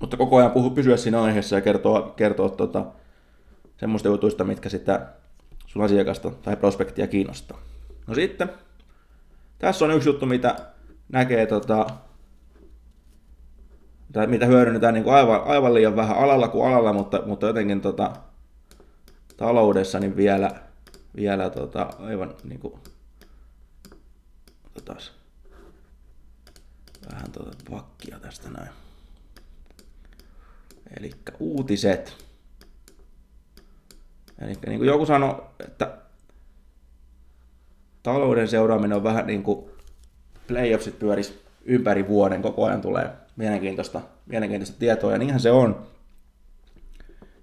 Mutta 0.00 0.16
koko 0.16 0.36
ajan 0.36 0.50
puhu, 0.50 0.70
pysyä 0.70 0.96
siinä 0.96 1.22
aiheessa 1.22 1.56
ja 1.56 1.60
kertoa, 1.60 2.14
kertoa 2.16 2.48
tota, 2.48 2.86
semmoista 3.76 4.08
jutuista, 4.08 4.44
mitkä 4.44 4.68
sitä 4.68 5.06
sun 5.66 5.82
asiakasta 5.82 6.30
tai 6.30 6.56
prospektia 6.56 7.06
kiinnostaa. 7.06 7.58
No 8.06 8.14
sitten, 8.14 8.50
tässä 9.58 9.84
on 9.84 9.90
yksi 9.90 10.08
juttu, 10.08 10.26
mitä 10.26 10.56
näkee, 11.08 11.46
tota, 11.46 11.86
tai 14.12 14.26
mitä 14.26 14.46
hyödynnetään 14.46 14.94
niin 14.94 15.04
kuin 15.04 15.14
aivan, 15.14 15.44
aivan 15.44 15.74
liian 15.74 15.96
vähän 15.96 16.16
alalla 16.16 16.48
kuin 16.48 16.68
alalla, 16.68 16.92
mutta, 16.92 17.22
mutta 17.26 17.46
jotenkin 17.46 17.80
tota, 17.80 18.12
taloudessa 19.36 20.00
niin 20.00 20.16
vielä, 20.16 20.50
vielä 21.16 21.50
tota, 21.50 21.90
aivan 21.98 22.34
niin 22.44 22.60
kuin, 22.60 22.74
otas, 24.78 25.12
vähän 27.12 27.32
tota 27.32 27.50
pakkia 27.70 28.18
tästä 28.20 28.50
näin. 28.50 28.70
Eli 30.98 31.10
uutiset. 31.38 32.16
Eli 34.38 34.58
niin 34.66 34.78
kuin 34.78 34.86
joku 34.86 35.06
sanoi, 35.06 35.42
että 35.64 35.98
talouden 38.02 38.48
seuraaminen 38.48 38.96
on 38.96 39.04
vähän 39.04 39.26
niin 39.26 39.42
kuin 39.42 39.70
playoffsit 40.46 40.98
pyörisi 40.98 41.42
ympäri 41.64 42.08
vuoden, 42.08 42.42
koko 42.42 42.64
ajan 42.64 42.80
tulee 42.80 43.10
mielenkiintoista, 43.40 44.00
mielenkiintoista 44.26 44.78
tietoa, 44.78 45.12
ja 45.12 45.18
niinhän 45.18 45.40
se 45.40 45.50
on. 45.50 45.86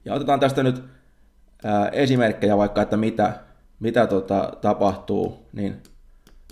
Ja 0.05 0.13
otetaan 0.13 0.39
tästä 0.39 0.63
nyt 0.63 0.83
ää, 1.63 1.89
esimerkkejä 1.89 2.57
vaikka, 2.57 2.81
että 2.81 2.97
mitä, 2.97 3.33
mitä 3.79 4.07
tota, 4.07 4.53
tapahtuu, 4.61 5.45
niin 5.53 5.83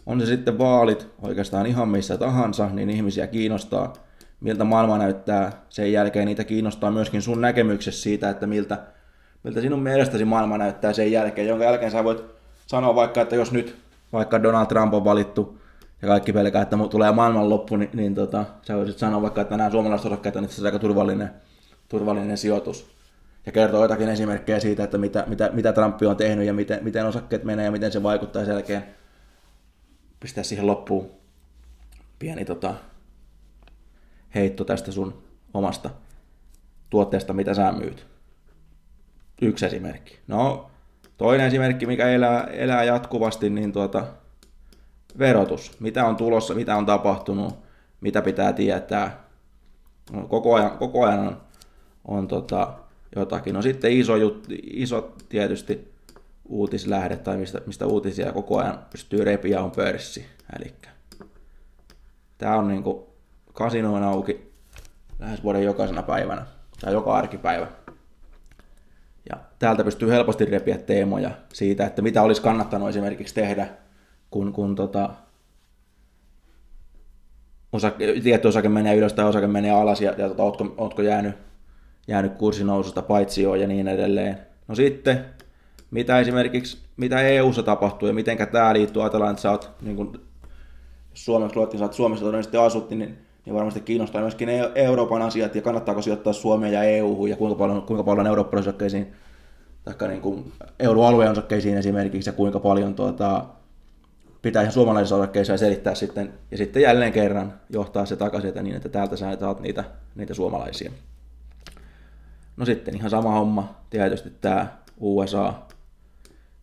on 0.06 0.20
se 0.20 0.26
sitten 0.26 0.58
vaalit 0.58 1.08
oikeastaan 1.22 1.66
ihan 1.66 1.90
missä 1.90 2.18
tahansa, 2.18 2.70
niin 2.70 2.90
ihmisiä 2.90 3.28
kiinnostaa, 3.28 3.94
miltä 4.40 4.64
maailma 4.64 4.98
näyttää. 4.98 5.52
Sen 5.70 5.92
jälkeen 5.92 6.26
niitä 6.26 6.44
kiinnostaa 6.44 6.92
myöskin 6.92 7.22
sun 7.22 7.42
näkemyksessä 7.42 8.04
siitä, 8.04 8.30
että 8.30 8.48
miltä 8.48 8.78
miltä 9.44 9.62
sinun 9.62 9.84
mielestäsi 9.84 10.26
maailma 10.26 10.58
näyttää 10.58 10.94
sen 10.94 11.12
jälkeen, 11.12 11.48
jonka 11.48 11.66
jälkeen 11.66 11.92
sä 11.92 12.04
voit 12.04 12.24
sanoa 12.68 12.96
vaikka, 12.96 13.22
että 13.22 13.36
jos 13.36 13.52
nyt 13.52 13.76
vaikka 14.14 14.44
Donald 14.44 14.66
Trump 14.66 14.94
on 14.94 15.04
valittu 15.04 15.62
ja 16.06 16.10
kaikki 16.12 16.34
pelkää, 16.34 16.62
että 16.62 16.78
tulee 16.90 17.12
maailmanloppu, 17.12 17.76
niin, 17.76 17.90
niin 17.94 18.16
tota, 18.16 18.46
sä 18.62 18.76
voisit 18.76 18.98
sanoa 18.98 19.22
vaikka, 19.22 19.42
että 19.42 19.58
nämä 19.58 19.72
suomalaiset 19.72 20.06
osakkeet 20.06 20.36
on 20.36 20.44
itse 20.44 20.66
aika 20.66 20.80
turvallinen, 20.80 21.30
turvallinen 21.90 22.38
sijoitus. 22.38 22.96
Ja 23.46 23.52
kertoo 23.52 23.82
jotakin 23.82 24.10
esimerkkejä 24.10 24.60
siitä, 24.60 24.84
että 24.84 24.98
mitä, 24.98 25.24
mitä, 25.28 25.50
mitä 25.54 25.74
Trump 25.74 26.02
on 26.02 26.18
tehnyt 26.18 26.46
ja 26.46 26.54
miten, 26.54 26.84
miten 26.84 27.06
osakkeet 27.06 27.44
menee 27.44 27.66
ja 27.66 27.72
miten 27.72 27.92
se 27.92 28.04
vaikuttaa 28.04 28.46
sen. 28.46 28.84
Pistää 30.20 30.44
siihen 30.44 30.68
loppuun 30.68 31.12
pieni 32.20 32.46
tota, 32.46 32.76
heitto 34.36 34.64
tästä 34.64 34.92
sun 34.92 35.24
omasta 35.54 35.90
tuotteesta, 36.90 37.34
mitä 37.34 37.54
sä 37.54 37.72
myyt. 37.72 38.08
Yksi 39.42 39.66
esimerkki. 39.66 40.20
No, 40.28 40.72
toinen 41.18 41.48
esimerkki, 41.48 41.86
mikä 41.86 42.10
elää, 42.10 42.44
elää 42.44 42.84
jatkuvasti, 42.84 43.50
niin 43.50 43.72
tuota, 43.72 44.06
verotus. 45.20 45.80
Mitä 45.80 46.06
on 46.06 46.16
tulossa, 46.16 46.54
mitä 46.54 46.76
on 46.76 46.86
tapahtunut, 46.86 47.54
mitä 48.02 48.22
pitää 48.22 48.54
tietää. 48.54 49.26
Koko 50.28 50.56
ajan, 50.56 50.78
koko 50.78 51.06
ajan 51.06 51.20
on, 51.20 51.38
on 52.06 52.28
tota, 52.28 52.74
jotakin. 53.16 53.54
No 53.54 53.62
sitten 53.62 53.92
iso, 53.92 54.16
jut, 54.16 54.48
iso 54.64 55.16
tietysti 55.30 55.94
uutislähde 56.46 57.18
tai 57.18 57.38
mistä, 57.38 57.62
mistä 57.66 57.86
uutisia 57.86 58.32
koko 58.32 58.58
ajan 58.58 58.80
pystyy 58.92 59.24
repiä 59.24 59.62
on 59.62 59.72
pörssi. 59.72 60.26
Eli 60.60 60.74
tämä 62.38 62.56
on 62.56 62.68
niinku 62.68 63.16
kasinoin 63.54 64.04
auki 64.04 64.52
lähes 65.20 65.44
vuoden 65.44 65.64
jokaisena 65.64 66.04
päivänä 66.04 66.46
tai 66.82 66.94
joka 66.94 67.14
arkipäivä. 67.14 67.68
Ja 69.30 69.38
täältä 69.60 69.84
pystyy 69.84 70.10
helposti 70.10 70.46
repiä 70.46 70.78
teemoja 70.78 71.32
siitä, 71.54 71.86
että 71.86 72.02
mitä 72.02 72.22
olisi 72.22 72.42
kannattanut 72.42 72.90
esimerkiksi 72.90 73.36
tehdä, 73.36 73.68
kun, 74.36 74.54
kun 74.54 74.76
tota, 74.76 75.10
osake, 77.72 78.14
tietty 78.24 78.48
osake 78.48 78.70
menee 78.70 78.96
ylös 78.96 79.14
tai 79.14 79.26
osake 79.26 79.48
menee 79.48 79.72
alas 79.72 80.02
ja, 80.02 80.14
ja 80.18 80.28
tota, 80.28 80.44
ootko, 80.44 80.74
ootko 80.78 81.02
jäänyt, 81.02 81.36
jäänyt 82.08 82.34
kurssinoususta 82.34 83.02
paitsi 83.02 83.44
jo 83.44 83.56
ja 83.56 83.68
niin 83.68 83.88
edelleen. 83.88 84.38
No 84.68 84.76
sitten, 84.76 85.26
mitä 85.92 86.20
esimerkiksi, 86.20 86.78
mitä 86.98 87.22
EU-ssa 87.22 87.64
tapahtuu 87.64 88.08
ja 88.08 88.14
miten 88.14 88.38
tämä 88.52 88.74
liittyy, 88.74 89.02
ajatellaan, 89.02 89.32
että 89.32 89.42
sä 89.42 89.52
oot, 89.52 89.72
niin 89.82 89.96
kun, 89.96 90.22
Suomessa 91.14 91.60
luettiin, 91.60 91.80
sä 91.80 91.86
oot 91.86 91.94
Suomessa 91.94 92.26
todennäköisesti 92.26 92.58
asut, 92.58 92.90
niin 92.90 93.18
niin 93.46 93.56
varmasti 93.56 93.80
kiinnostaa 93.80 94.22
myöskin 94.22 94.50
Euroopan 94.76 95.22
asiat 95.22 95.56
ja 95.56 95.62
kannattaako 95.62 96.02
sijoittaa 96.02 96.34
Suomeen 96.34 96.74
ja 96.74 96.84
EU 96.84 97.26
ja 97.26 97.36
kuinka 97.36 97.58
paljon, 97.58 97.82
kuinka 97.82 98.04
paljon 98.04 98.28
eurooppalaisiin 98.28 98.70
osakkeisiin 98.70 99.14
tai 99.84 100.08
niin 100.08 100.22
kuin 100.22 100.52
euroalueen 100.80 101.32
osakkeisiin 101.32 101.78
esimerkiksi 101.78 102.30
ja 102.30 102.34
kuinka 102.34 102.60
paljon 102.60 102.96
tuota, 102.96 103.46
pitää 104.46 104.62
ihan 104.62 104.74
suomalaisissa 104.74 105.16
osakkeissa 105.16 105.58
selittää 105.58 105.96
sitten 105.96 106.34
ja 106.52 106.58
sitten 106.58 106.82
jälleen 106.82 107.14
kerran 107.14 107.54
johtaa 107.70 108.06
se 108.06 108.16
takaisin, 108.16 108.48
että 108.48 108.62
niin, 108.62 108.76
että 108.76 108.90
täältä 108.90 109.18
sä 109.18 109.38
saat 109.40 109.60
niitä, 109.60 109.84
niitä 110.16 110.34
suomalaisia. 110.34 110.92
No 112.58 112.66
sitten 112.66 112.96
ihan 112.96 113.10
sama 113.10 113.32
homma, 113.32 113.76
tietysti 113.90 114.30
tämä 114.42 114.68
USA, 115.00 115.54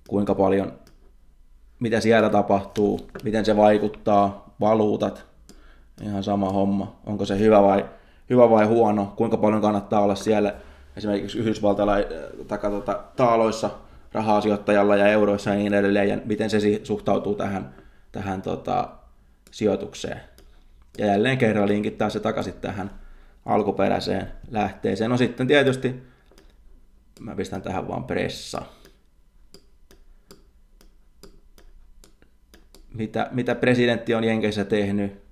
kuinka 0.08 0.34
paljon, 0.34 0.72
mitä 1.80 2.00
siellä 2.00 2.30
tapahtuu, 2.30 3.08
miten 3.22 3.44
se 3.44 3.56
vaikuttaa, 3.56 4.54
valuutat, 4.60 5.24
ihan 6.02 6.24
sama 6.24 6.50
homma. 6.50 6.96
Onko 7.06 7.24
se 7.24 7.38
hyvä 7.38 7.62
vai, 7.62 7.84
hyvä 8.30 8.50
vai 8.50 8.66
huono, 8.66 9.12
kuinka 9.16 9.36
paljon 9.36 9.62
kannattaa 9.62 10.00
olla 10.00 10.14
siellä 10.14 10.54
esimerkiksi 10.96 11.38
Yhdysvaltalla 11.38 11.92
tai 12.48 12.58
tuota, 12.58 13.00
taaloissa 13.16 13.70
rahaa 14.12 14.40
sijoittajalla 14.40 14.96
ja 14.96 15.06
euroissa 15.06 15.50
ja 15.50 15.56
niin 15.56 15.74
edelleen, 15.74 16.08
ja 16.08 16.18
miten 16.24 16.50
se 16.50 16.58
suhtautuu 16.82 17.34
tähän, 17.34 17.74
tähän 18.12 18.42
tota, 18.42 18.88
sijoitukseen. 19.50 20.20
Ja 20.98 21.06
jälleen 21.06 21.38
kerran 21.38 21.68
linkittää 21.68 22.10
se 22.10 22.20
takaisin 22.20 22.54
tähän 22.54 22.90
alkuperäiseen 23.46 24.28
lähteeseen. 24.50 25.10
No 25.10 25.16
sitten 25.16 25.46
tietysti, 25.46 26.02
mä 27.20 27.34
pistän 27.34 27.62
tähän 27.62 27.88
vaan 27.88 28.04
pressa. 28.04 28.62
Mitä, 32.94 33.28
mitä 33.30 33.54
presidentti 33.54 34.14
on 34.14 34.24
Jenkeissä 34.24 34.64
tehnyt, 34.64 35.22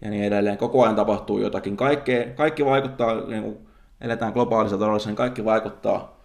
ja 0.00 0.10
niin 0.10 0.24
edelleen. 0.24 0.58
Koko 0.58 0.82
ajan 0.82 0.96
tapahtuu 0.96 1.38
jotakin. 1.38 1.76
Kaikki, 1.76 2.12
kaikki 2.34 2.64
vaikuttaa, 2.64 3.26
niin 3.26 3.42
kuin 3.42 3.58
eletään 4.00 4.32
globaalissa 4.32 4.78
taloudessa, 4.78 5.08
niin 5.08 5.16
kaikki 5.16 5.44
vaikuttaa 5.44 6.19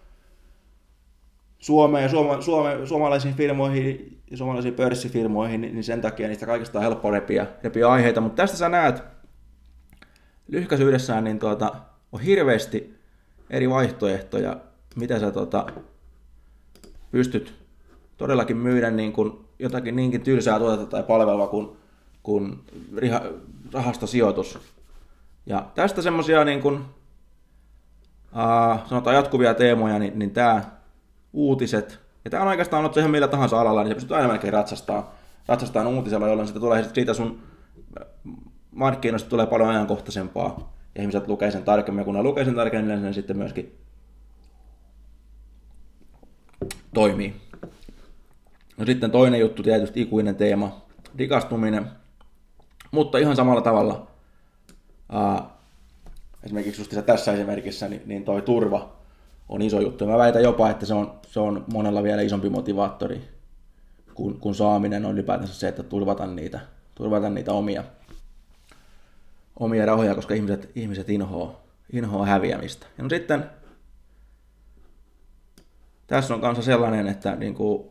Suomeen 1.58 2.02
ja 2.02 2.08
suoma, 2.08 2.40
suome, 2.40 2.86
suomalaisiin 2.86 3.34
firmoihin 3.34 4.22
ja 4.30 4.36
suomalaisiin 4.36 4.74
pörssifirmoihin, 4.74 5.60
niin 5.60 5.84
sen 5.84 6.00
takia 6.00 6.28
niistä 6.28 6.46
kaikista 6.46 6.78
on 6.78 6.82
helppo 6.82 7.10
repiä, 7.10 7.46
repiä 7.62 7.88
aiheita. 7.88 8.20
Mutta 8.20 8.36
tästä 8.36 8.56
sä 8.56 8.68
näet 8.68 9.02
lyhkäisyydessään, 10.48 11.24
niin 11.24 11.38
tuota, 11.38 11.72
on 12.12 12.20
hirveästi 12.20 12.94
eri 13.50 13.70
vaihtoehtoja, 13.70 14.56
mitä 14.96 15.18
sä 15.18 15.30
tuota, 15.30 15.66
pystyt 17.10 17.54
todellakin 18.16 18.56
myydä 18.56 18.90
niin 18.90 19.12
kuin 19.12 19.32
jotakin 19.58 19.96
niinkin 19.96 20.20
tylsää 20.20 20.58
tuotetta 20.58 20.86
tai 20.86 21.02
palvelua 21.02 21.46
kuin, 21.46 21.68
kuin 22.22 22.60
rahastosijoitus. 23.72 24.58
Ja 25.46 25.66
tästä 25.74 26.02
semmoisia 26.02 26.44
niin 26.44 26.62
kuin, 26.62 26.74
uh, 26.74 28.88
sanotaan 28.88 29.16
jatkuvia 29.16 29.54
teemoja, 29.54 29.98
niin, 29.98 30.18
niin 30.18 30.30
tämä 30.30 30.75
uutiset, 31.36 32.00
ja 32.24 32.30
tämä 32.30 32.42
on 32.42 32.48
oikeastaan 32.48 32.80
ollut 32.80 32.96
ihan 32.96 33.10
millä 33.10 33.28
tahansa 33.28 33.60
alalla, 33.60 33.82
niin 33.82 33.90
se 33.90 33.94
pystyy 33.94 34.16
aina 34.16 34.28
melkein 34.28 34.52
ratsastaa, 34.52 35.14
ratsastaa 35.48 35.88
uutisella, 35.88 36.28
jolloin 36.28 36.48
sitä 36.48 36.60
tulee 36.60 36.84
siitä 36.94 37.14
sun 37.14 37.42
markkinoista 38.70 39.30
tulee 39.30 39.46
paljon 39.46 39.68
ajankohtaisempaa, 39.68 40.74
ja 40.94 41.02
ihmiset 41.02 41.28
lukee 41.28 41.50
sen 41.50 41.64
tarkemmin, 41.64 42.00
ja 42.00 42.04
kun 42.04 42.14
ne 42.14 42.22
lukee 42.22 42.44
sen 42.44 42.54
tarkemmin, 42.54 43.02
niin 43.02 43.14
se 43.14 43.20
sitten 43.20 43.36
myöskin 43.36 43.78
toimii. 46.94 47.36
No 48.76 48.86
sitten 48.86 49.10
toinen 49.10 49.40
juttu 49.40 49.62
tietysti 49.62 50.00
ikuinen 50.00 50.36
teema, 50.36 50.86
rikastuminen. 51.18 51.90
Mutta 52.90 53.18
ihan 53.18 53.36
samalla 53.36 53.60
tavalla, 53.60 54.06
ää, 55.12 55.50
esimerkiksi 56.42 56.80
just 56.80 57.06
tässä 57.06 57.32
esimerkissä, 57.32 57.88
niin, 57.88 58.02
niin 58.06 58.24
toi 58.24 58.42
turva 58.42 58.95
on 59.48 59.62
iso 59.62 59.80
juttu. 59.80 60.06
Mä 60.06 60.18
väitän 60.18 60.42
jopa, 60.42 60.70
että 60.70 60.86
se 60.86 60.94
on, 60.94 61.20
se 61.26 61.40
on 61.40 61.64
monella 61.72 62.02
vielä 62.02 62.22
isompi 62.22 62.50
motivaattori 62.50 63.28
kuin, 64.14 64.40
kuin 64.40 64.54
saaminen 64.54 65.06
on 65.06 65.12
ylipäätänsä 65.12 65.54
se, 65.54 65.68
että 65.68 65.82
turvata 65.82 66.26
niitä, 66.26 66.60
turvata 66.94 67.30
niitä 67.30 67.52
omia, 67.52 67.84
omia 69.60 69.86
rahoja, 69.86 70.14
koska 70.14 70.34
ihmiset, 70.34 70.70
ihmiset 70.74 71.10
inhoa, 71.10 71.60
inhoa 71.92 72.26
häviämistä. 72.26 72.86
Ja 72.98 73.04
no 73.04 73.10
sitten 73.10 73.50
tässä 76.06 76.34
on 76.34 76.40
kanssa 76.40 76.62
sellainen, 76.62 77.06
että 77.06 77.36
niin 77.36 77.54
kuin, 77.54 77.90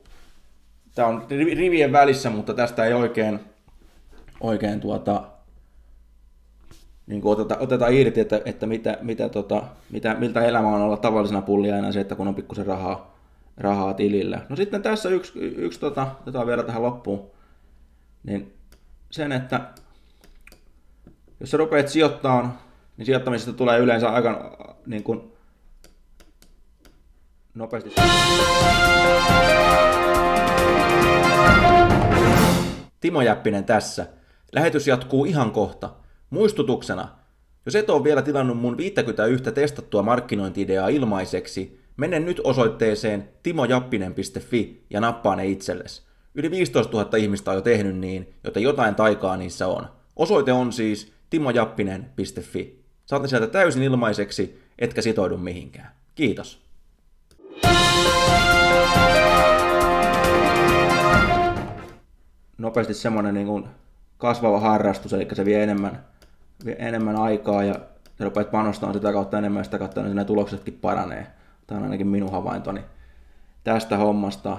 tämä 0.96 1.08
on 1.08 1.26
rivien 1.30 1.92
välissä, 1.92 2.30
mutta 2.30 2.54
tästä 2.54 2.86
ei 2.86 2.94
oikein, 2.94 3.40
oikein 4.40 4.80
tuota, 4.80 5.28
niin 7.08 7.22
kuin 7.22 7.32
oteta, 7.32 7.58
oteta 7.60 7.88
irti, 7.88 8.20
että, 8.20 8.42
että 8.46 8.66
mitä, 8.68 8.98
mitä, 9.02 9.30
tota, 9.30 9.64
mitä, 9.90 10.14
miltä 10.14 10.42
elämä 10.42 10.68
on 10.68 10.82
olla 10.82 10.98
tavallisena 10.98 11.42
pulliaina 11.42 11.92
se, 11.92 12.02
että 12.02 12.16
kun 12.16 12.28
on 12.28 12.36
pikkusen 12.36 12.66
rahaa, 12.66 13.18
rahaa 13.58 13.94
tilillä. 13.94 14.42
No 14.50 14.56
sitten 14.56 14.82
tässä 14.82 15.10
yksi, 15.10 15.40
yksi 15.40 15.80
tota, 15.80 16.08
otetaan 16.22 16.48
vielä 16.48 16.64
tähän 16.64 16.84
loppuun, 16.84 17.32
niin 18.24 18.54
sen, 19.12 19.32
että 19.32 19.70
jos 21.40 21.52
sä 21.52 21.58
rupeat 21.58 21.88
sijoittamaan, 21.88 22.60
niin 22.98 23.06
sijoittamisesta 23.06 23.54
tulee 23.54 23.80
yleensä 23.80 24.10
aika 24.10 24.58
niin 24.86 25.04
kuin, 25.04 25.22
nopeasti. 27.54 27.94
Timo 33.00 33.22
Jäppinen 33.22 33.66
tässä. 33.66 34.08
Lähetys 34.52 34.88
jatkuu 34.88 35.26
ihan 35.26 35.52
kohta. 35.52 35.90
Muistutuksena, 36.30 37.08
jos 37.66 37.76
et 37.76 37.90
ole 37.90 38.04
vielä 38.04 38.22
tilannut 38.22 38.58
mun 38.58 38.78
51 38.78 39.52
testattua 39.52 40.04
markkinointi-ideaa 40.04 40.88
ilmaiseksi, 40.88 41.80
mene 41.98 42.20
nyt 42.20 42.42
osoitteeseen 42.44 43.30
timojappinen.fi 43.44 44.86
ja 44.90 45.02
nappaa 45.02 45.36
ne 45.36 45.48
itsellesi. 45.48 46.04
Yli 46.36 46.52
15 46.52 46.98
000 46.98 47.18
ihmistä 47.18 47.52
on 47.52 47.58
jo 47.58 47.62
tehnyt 47.62 47.98
niin, 47.98 48.34
joten 48.44 48.64
jotain 48.64 48.96
taikaa 48.96 49.38
niissä 49.38 49.68
on. 49.68 49.88
Osoite 50.16 50.54
on 50.54 50.74
siis 50.74 51.14
timojappinen.fi. 51.30 52.86
Saat 53.06 53.22
ne 53.22 53.28
sieltä 53.28 53.48
täysin 53.48 53.84
ilmaiseksi, 53.84 54.62
etkä 54.80 55.02
sitoudu 55.02 55.38
mihinkään. 55.38 55.92
Kiitos. 56.16 56.66
Nopeasti 62.58 62.94
semmoinen 62.94 63.34
niin 63.34 63.68
kasvava 64.18 64.60
harrastus, 64.60 65.14
eli 65.14 65.28
se 65.34 65.46
vie 65.46 65.64
enemmän, 65.64 66.06
enemmän 66.78 67.16
aikaa 67.16 67.64
ja 67.64 67.76
rupeat 68.20 68.52
panostamaan 68.52 68.94
sitä 68.94 69.12
kautta 69.12 69.38
enemmän 69.38 69.60
ja 69.60 69.64
sitä 69.64 69.80
kautta 69.80 70.04
niin 70.04 70.16
ne 70.16 70.26
tuloksetkin 70.26 70.74
paranee. 70.82 71.28
Tämä 71.68 71.78
on 71.78 71.84
ainakin 71.84 72.08
minun 72.08 72.32
havaintoni 72.32 72.82
tästä 73.64 73.98
hommasta. 73.98 74.58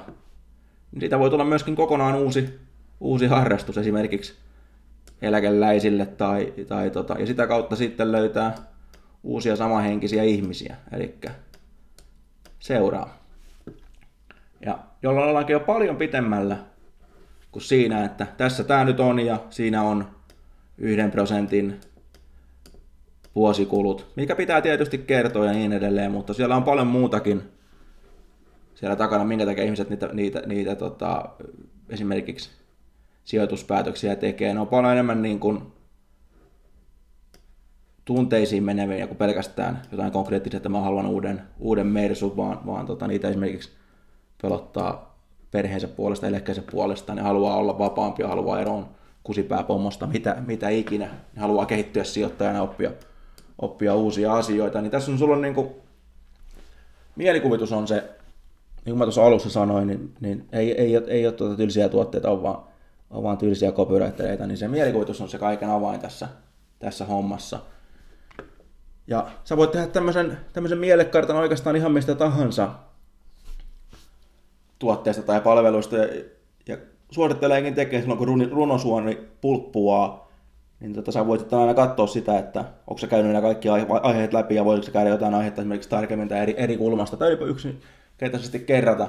Siitä 1.01 1.19
voi 1.19 1.31
tulla 1.31 1.45
myöskin 1.45 1.77
kokonaan 1.77 2.15
uusi, 2.15 2.61
uusi 3.01 3.27
harrastus 3.27 3.79
esimerkiksi 3.79 4.35
eläkeläisille 5.23 6.07
tai, 6.07 6.55
tai 6.69 6.91
tota, 6.91 7.15
ja 7.19 7.27
sitä 7.27 7.47
kautta 7.47 7.77
sitten 7.77 8.13
löytää 8.13 8.55
uusia 9.23 9.57
samahenkisiä 9.57 10.23
ihmisiä, 10.23 10.77
eli 10.93 11.19
seuraa. 12.59 13.19
Ja 14.61 14.79
jolloin 15.03 15.29
ollaankin 15.29 15.55
jo 15.55 15.61
paljon 15.61 15.97
pitemmällä 15.97 16.57
kuin 17.53 17.63
siinä, 17.63 18.05
että 18.05 18.27
tässä 18.37 18.65
tämä 18.65 18.85
nyt 18.85 19.01
on 19.01 19.21
ja 19.21 19.39
siinä 19.51 19.83
on 19.83 20.16
yhden 20.79 21.11
prosentin 21.11 21.81
vuosikulut, 23.35 24.07
mikä 24.17 24.37
pitää 24.37 24.61
tietysti 24.61 24.99
kertoa 24.99 25.47
ja 25.47 25.53
niin 25.53 25.73
edelleen, 25.73 26.13
mutta 26.13 26.35
siellä 26.35 26.57
on 26.57 26.65
paljon 26.65 26.87
muutakin 26.87 27.43
siellä 28.75 28.97
takana, 28.97 29.25
minkä 29.25 29.47
takia 29.47 29.65
ihmiset 29.65 29.91
niitä, 29.91 30.09
niitä, 30.13 30.43
niitä 30.47 30.75
tota, 30.75 31.29
esimerkiksi 31.89 32.51
sijoituspäätöksiä 33.25 34.17
tekee. 34.17 34.55
Ne 34.55 34.61
on 34.61 34.67
paljon 34.67 34.93
enemmän 34.93 35.23
niin 35.23 35.41
kuin 35.41 35.63
tunteisiin 38.05 38.65
meneviä 38.65 39.07
kuin 39.07 39.19
pelkästään 39.19 39.83
jotain 39.91 40.13
konkreettista, 40.13 40.57
että 40.57 40.69
mä 40.69 40.81
haluan 40.81 41.07
uuden, 41.07 41.43
uuden 41.59 41.87
Mersu, 41.87 42.37
vaan, 42.37 42.67
vaan 42.67 42.87
tota, 42.87 43.07
niitä 43.07 43.29
esimerkiksi 43.29 43.71
pelottaa 44.43 45.17
perheensä 45.51 45.89
puolesta, 45.89 46.27
eläkkeensä 46.27 46.63
puolesta, 46.71 47.15
ne 47.15 47.23
haluaa 47.23 47.57
olla 47.57 47.79
vapaampia, 47.79 48.29
haluaa 48.29 48.61
eroon 48.61 48.89
kusipääpommosta, 49.27 50.07
mitä, 50.07 50.37
mitä 50.47 50.69
ikinä, 50.69 51.11
haluaa 51.37 51.67
kehittyä 51.67 52.05
sijoittajana, 52.05 52.63
oppia, 52.63 52.91
oppia 53.59 53.95
uusia 53.95 54.35
asioita, 54.35 54.81
niin 54.81 54.91
tässä 54.91 55.13
on 55.13 55.19
sulla 55.19 55.37
niin 55.37 55.55
kuin, 55.55 55.69
mielikuvitus 57.17 57.73
on 57.73 57.89
se, 57.89 57.95
niin 57.95 58.85
kuin 58.85 58.99
mä 58.99 59.05
tuossa 59.05 59.27
alussa 59.27 59.51
sanoin, 59.51 59.87
niin, 59.87 60.15
niin 60.21 60.49
ei, 60.53 60.73
ei, 60.73 60.97
ei, 60.97 61.03
ei 61.07 61.27
ole 61.27 61.35
tuota 61.35 61.57
tylsiä 61.57 61.89
tuotteita, 61.89 62.31
on 62.31 62.43
vaan, 62.43 62.59
on 63.11 63.23
vaan 63.23 63.39
tylsiä 63.39 63.73
copywritereita, 63.73 64.47
niin 64.47 64.59
se 64.59 64.69
mielikuvitus 64.69 65.21
on 65.21 65.29
se 65.29 65.39
kaiken 65.39 65.71
avain 65.71 66.01
tässä, 66.01 66.29
tässä 66.79 67.05
hommassa. 67.05 67.61
Ja 69.07 69.31
sä 69.45 69.57
voit 69.57 69.71
tehdä 69.71 69.87
tämmöisen, 69.87 70.39
tämmöisen 70.53 70.79
mielekartan 70.79 71.37
oikeastaan 71.37 71.77
ihan 71.77 71.93
mistä 71.93 72.15
tahansa 72.15 72.71
tuotteesta 74.79 75.23
tai 75.23 75.41
palveluista 75.41 75.97
ja, 75.97 76.25
ja 76.67 76.77
suoritteleekin 77.11 77.75
tekee 77.75 78.01
silloin, 78.01 78.19
kun 78.19 78.51
runosuoni 78.51 79.19
pulppuaa, 79.41 80.33
niin 80.81 80.95
tota, 80.95 81.13
sä 81.13 81.27
voit 81.27 81.53
aina 81.53 81.75
katsoa 81.75 82.07
sitä, 82.07 82.39
että 82.39 82.65
onko 82.87 82.99
se 82.99 83.07
käynyt 83.07 83.33
nämä 83.33 83.43
kaikki 83.43 83.69
aiheet 84.03 84.33
läpi 84.33 84.55
ja 84.55 84.65
voiko 84.65 84.83
se 84.83 84.91
käydä 84.91 85.11
jotain 85.11 85.35
aihetta 85.35 85.61
esimerkiksi 85.61 85.89
tarkemmin 85.89 86.29
tai 86.29 86.39
eri, 86.39 86.55
eri 86.59 86.77
kulmasta 86.77 87.17
tai 87.17 87.31
jopa 87.31 87.45
yksinkertaisesti 87.45 88.59
kerrata 88.59 89.09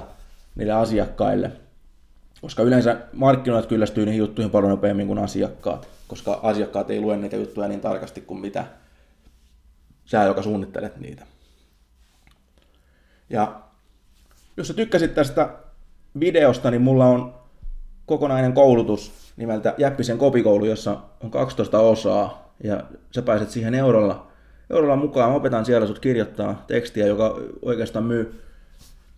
niille 0.56 0.72
asiakkaille. 0.72 1.52
Koska 2.40 2.62
yleensä 2.62 3.00
markkinoit 3.12 3.66
kyllästyy 3.66 4.04
niihin 4.04 4.18
juttuihin 4.18 4.50
paljon 4.50 4.70
nopeammin 4.70 5.06
kuin 5.06 5.18
asiakkaat, 5.18 5.88
koska 6.08 6.40
asiakkaat 6.42 6.90
ei 6.90 7.00
lue 7.00 7.16
niitä 7.16 7.36
juttuja 7.36 7.68
niin 7.68 7.80
tarkasti 7.80 8.20
kuin 8.20 8.40
mitä 8.40 8.64
sä, 10.04 10.24
joka 10.24 10.42
suunnittelet 10.42 10.96
niitä. 10.96 11.26
Ja 13.30 13.60
jos 14.56 14.68
sä 14.68 14.74
tykkäsit 14.74 15.14
tästä 15.14 15.50
videosta, 16.20 16.70
niin 16.70 16.82
mulla 16.82 17.06
on 17.06 17.37
kokonainen 18.08 18.52
koulutus 18.52 19.32
nimeltä 19.36 19.74
Jäppisen 19.78 20.18
kopikoulu, 20.18 20.64
jossa 20.64 20.96
on 21.20 21.30
12 21.30 21.78
osaa 21.78 22.52
ja 22.64 22.82
sä 23.14 23.22
pääset 23.22 23.50
siihen 23.50 23.74
eurolla, 23.74 24.26
eurolla 24.70 24.96
mukaan. 24.96 25.30
Mä 25.30 25.36
opetan 25.36 25.64
siellä 25.64 25.86
sut 25.86 25.98
kirjoittaa 25.98 26.64
tekstiä, 26.66 27.06
joka 27.06 27.40
oikeastaan 27.62 28.04
myy 28.04 28.42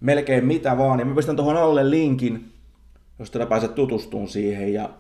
melkein 0.01 0.45
mitä 0.45 0.79
vaan. 0.79 0.99
Ja 0.99 1.05
mä 1.05 1.15
pistän 1.15 1.37
tuohon 1.37 1.57
alle 1.57 1.91
linkin, 1.91 2.53
jos 3.19 3.31
tätä 3.31 3.47
pääset 3.47 3.75
tutustumaan 3.75 4.29
siihen. 4.29 4.75
Ja 4.75 4.91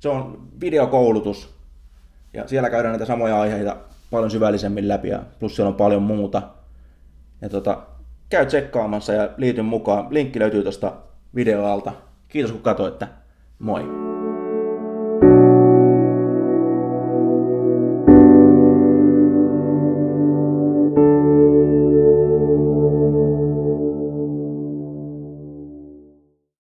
se 0.00 0.08
on 0.08 0.48
videokoulutus. 0.60 1.54
Ja 2.34 2.48
siellä 2.48 2.70
käydään 2.70 2.92
näitä 2.92 3.06
samoja 3.06 3.40
aiheita 3.40 3.76
paljon 4.10 4.30
syvällisemmin 4.30 4.88
läpi 4.88 5.08
ja 5.08 5.22
plus 5.38 5.56
siellä 5.56 5.68
on 5.68 5.74
paljon 5.74 6.02
muuta. 6.02 6.42
Ja 7.42 7.48
tota, 7.48 7.82
käy 8.28 8.46
tsekkaamassa 8.46 9.12
ja 9.12 9.28
liityn 9.36 9.64
mukaan. 9.64 10.06
Linkki 10.10 10.38
löytyy 10.38 10.62
tuosta 10.62 10.92
videoalta. 11.34 11.92
Kiitos 12.28 12.52
kun 12.52 12.62
katsoitte. 12.62 13.19
Moi! 13.62 14.09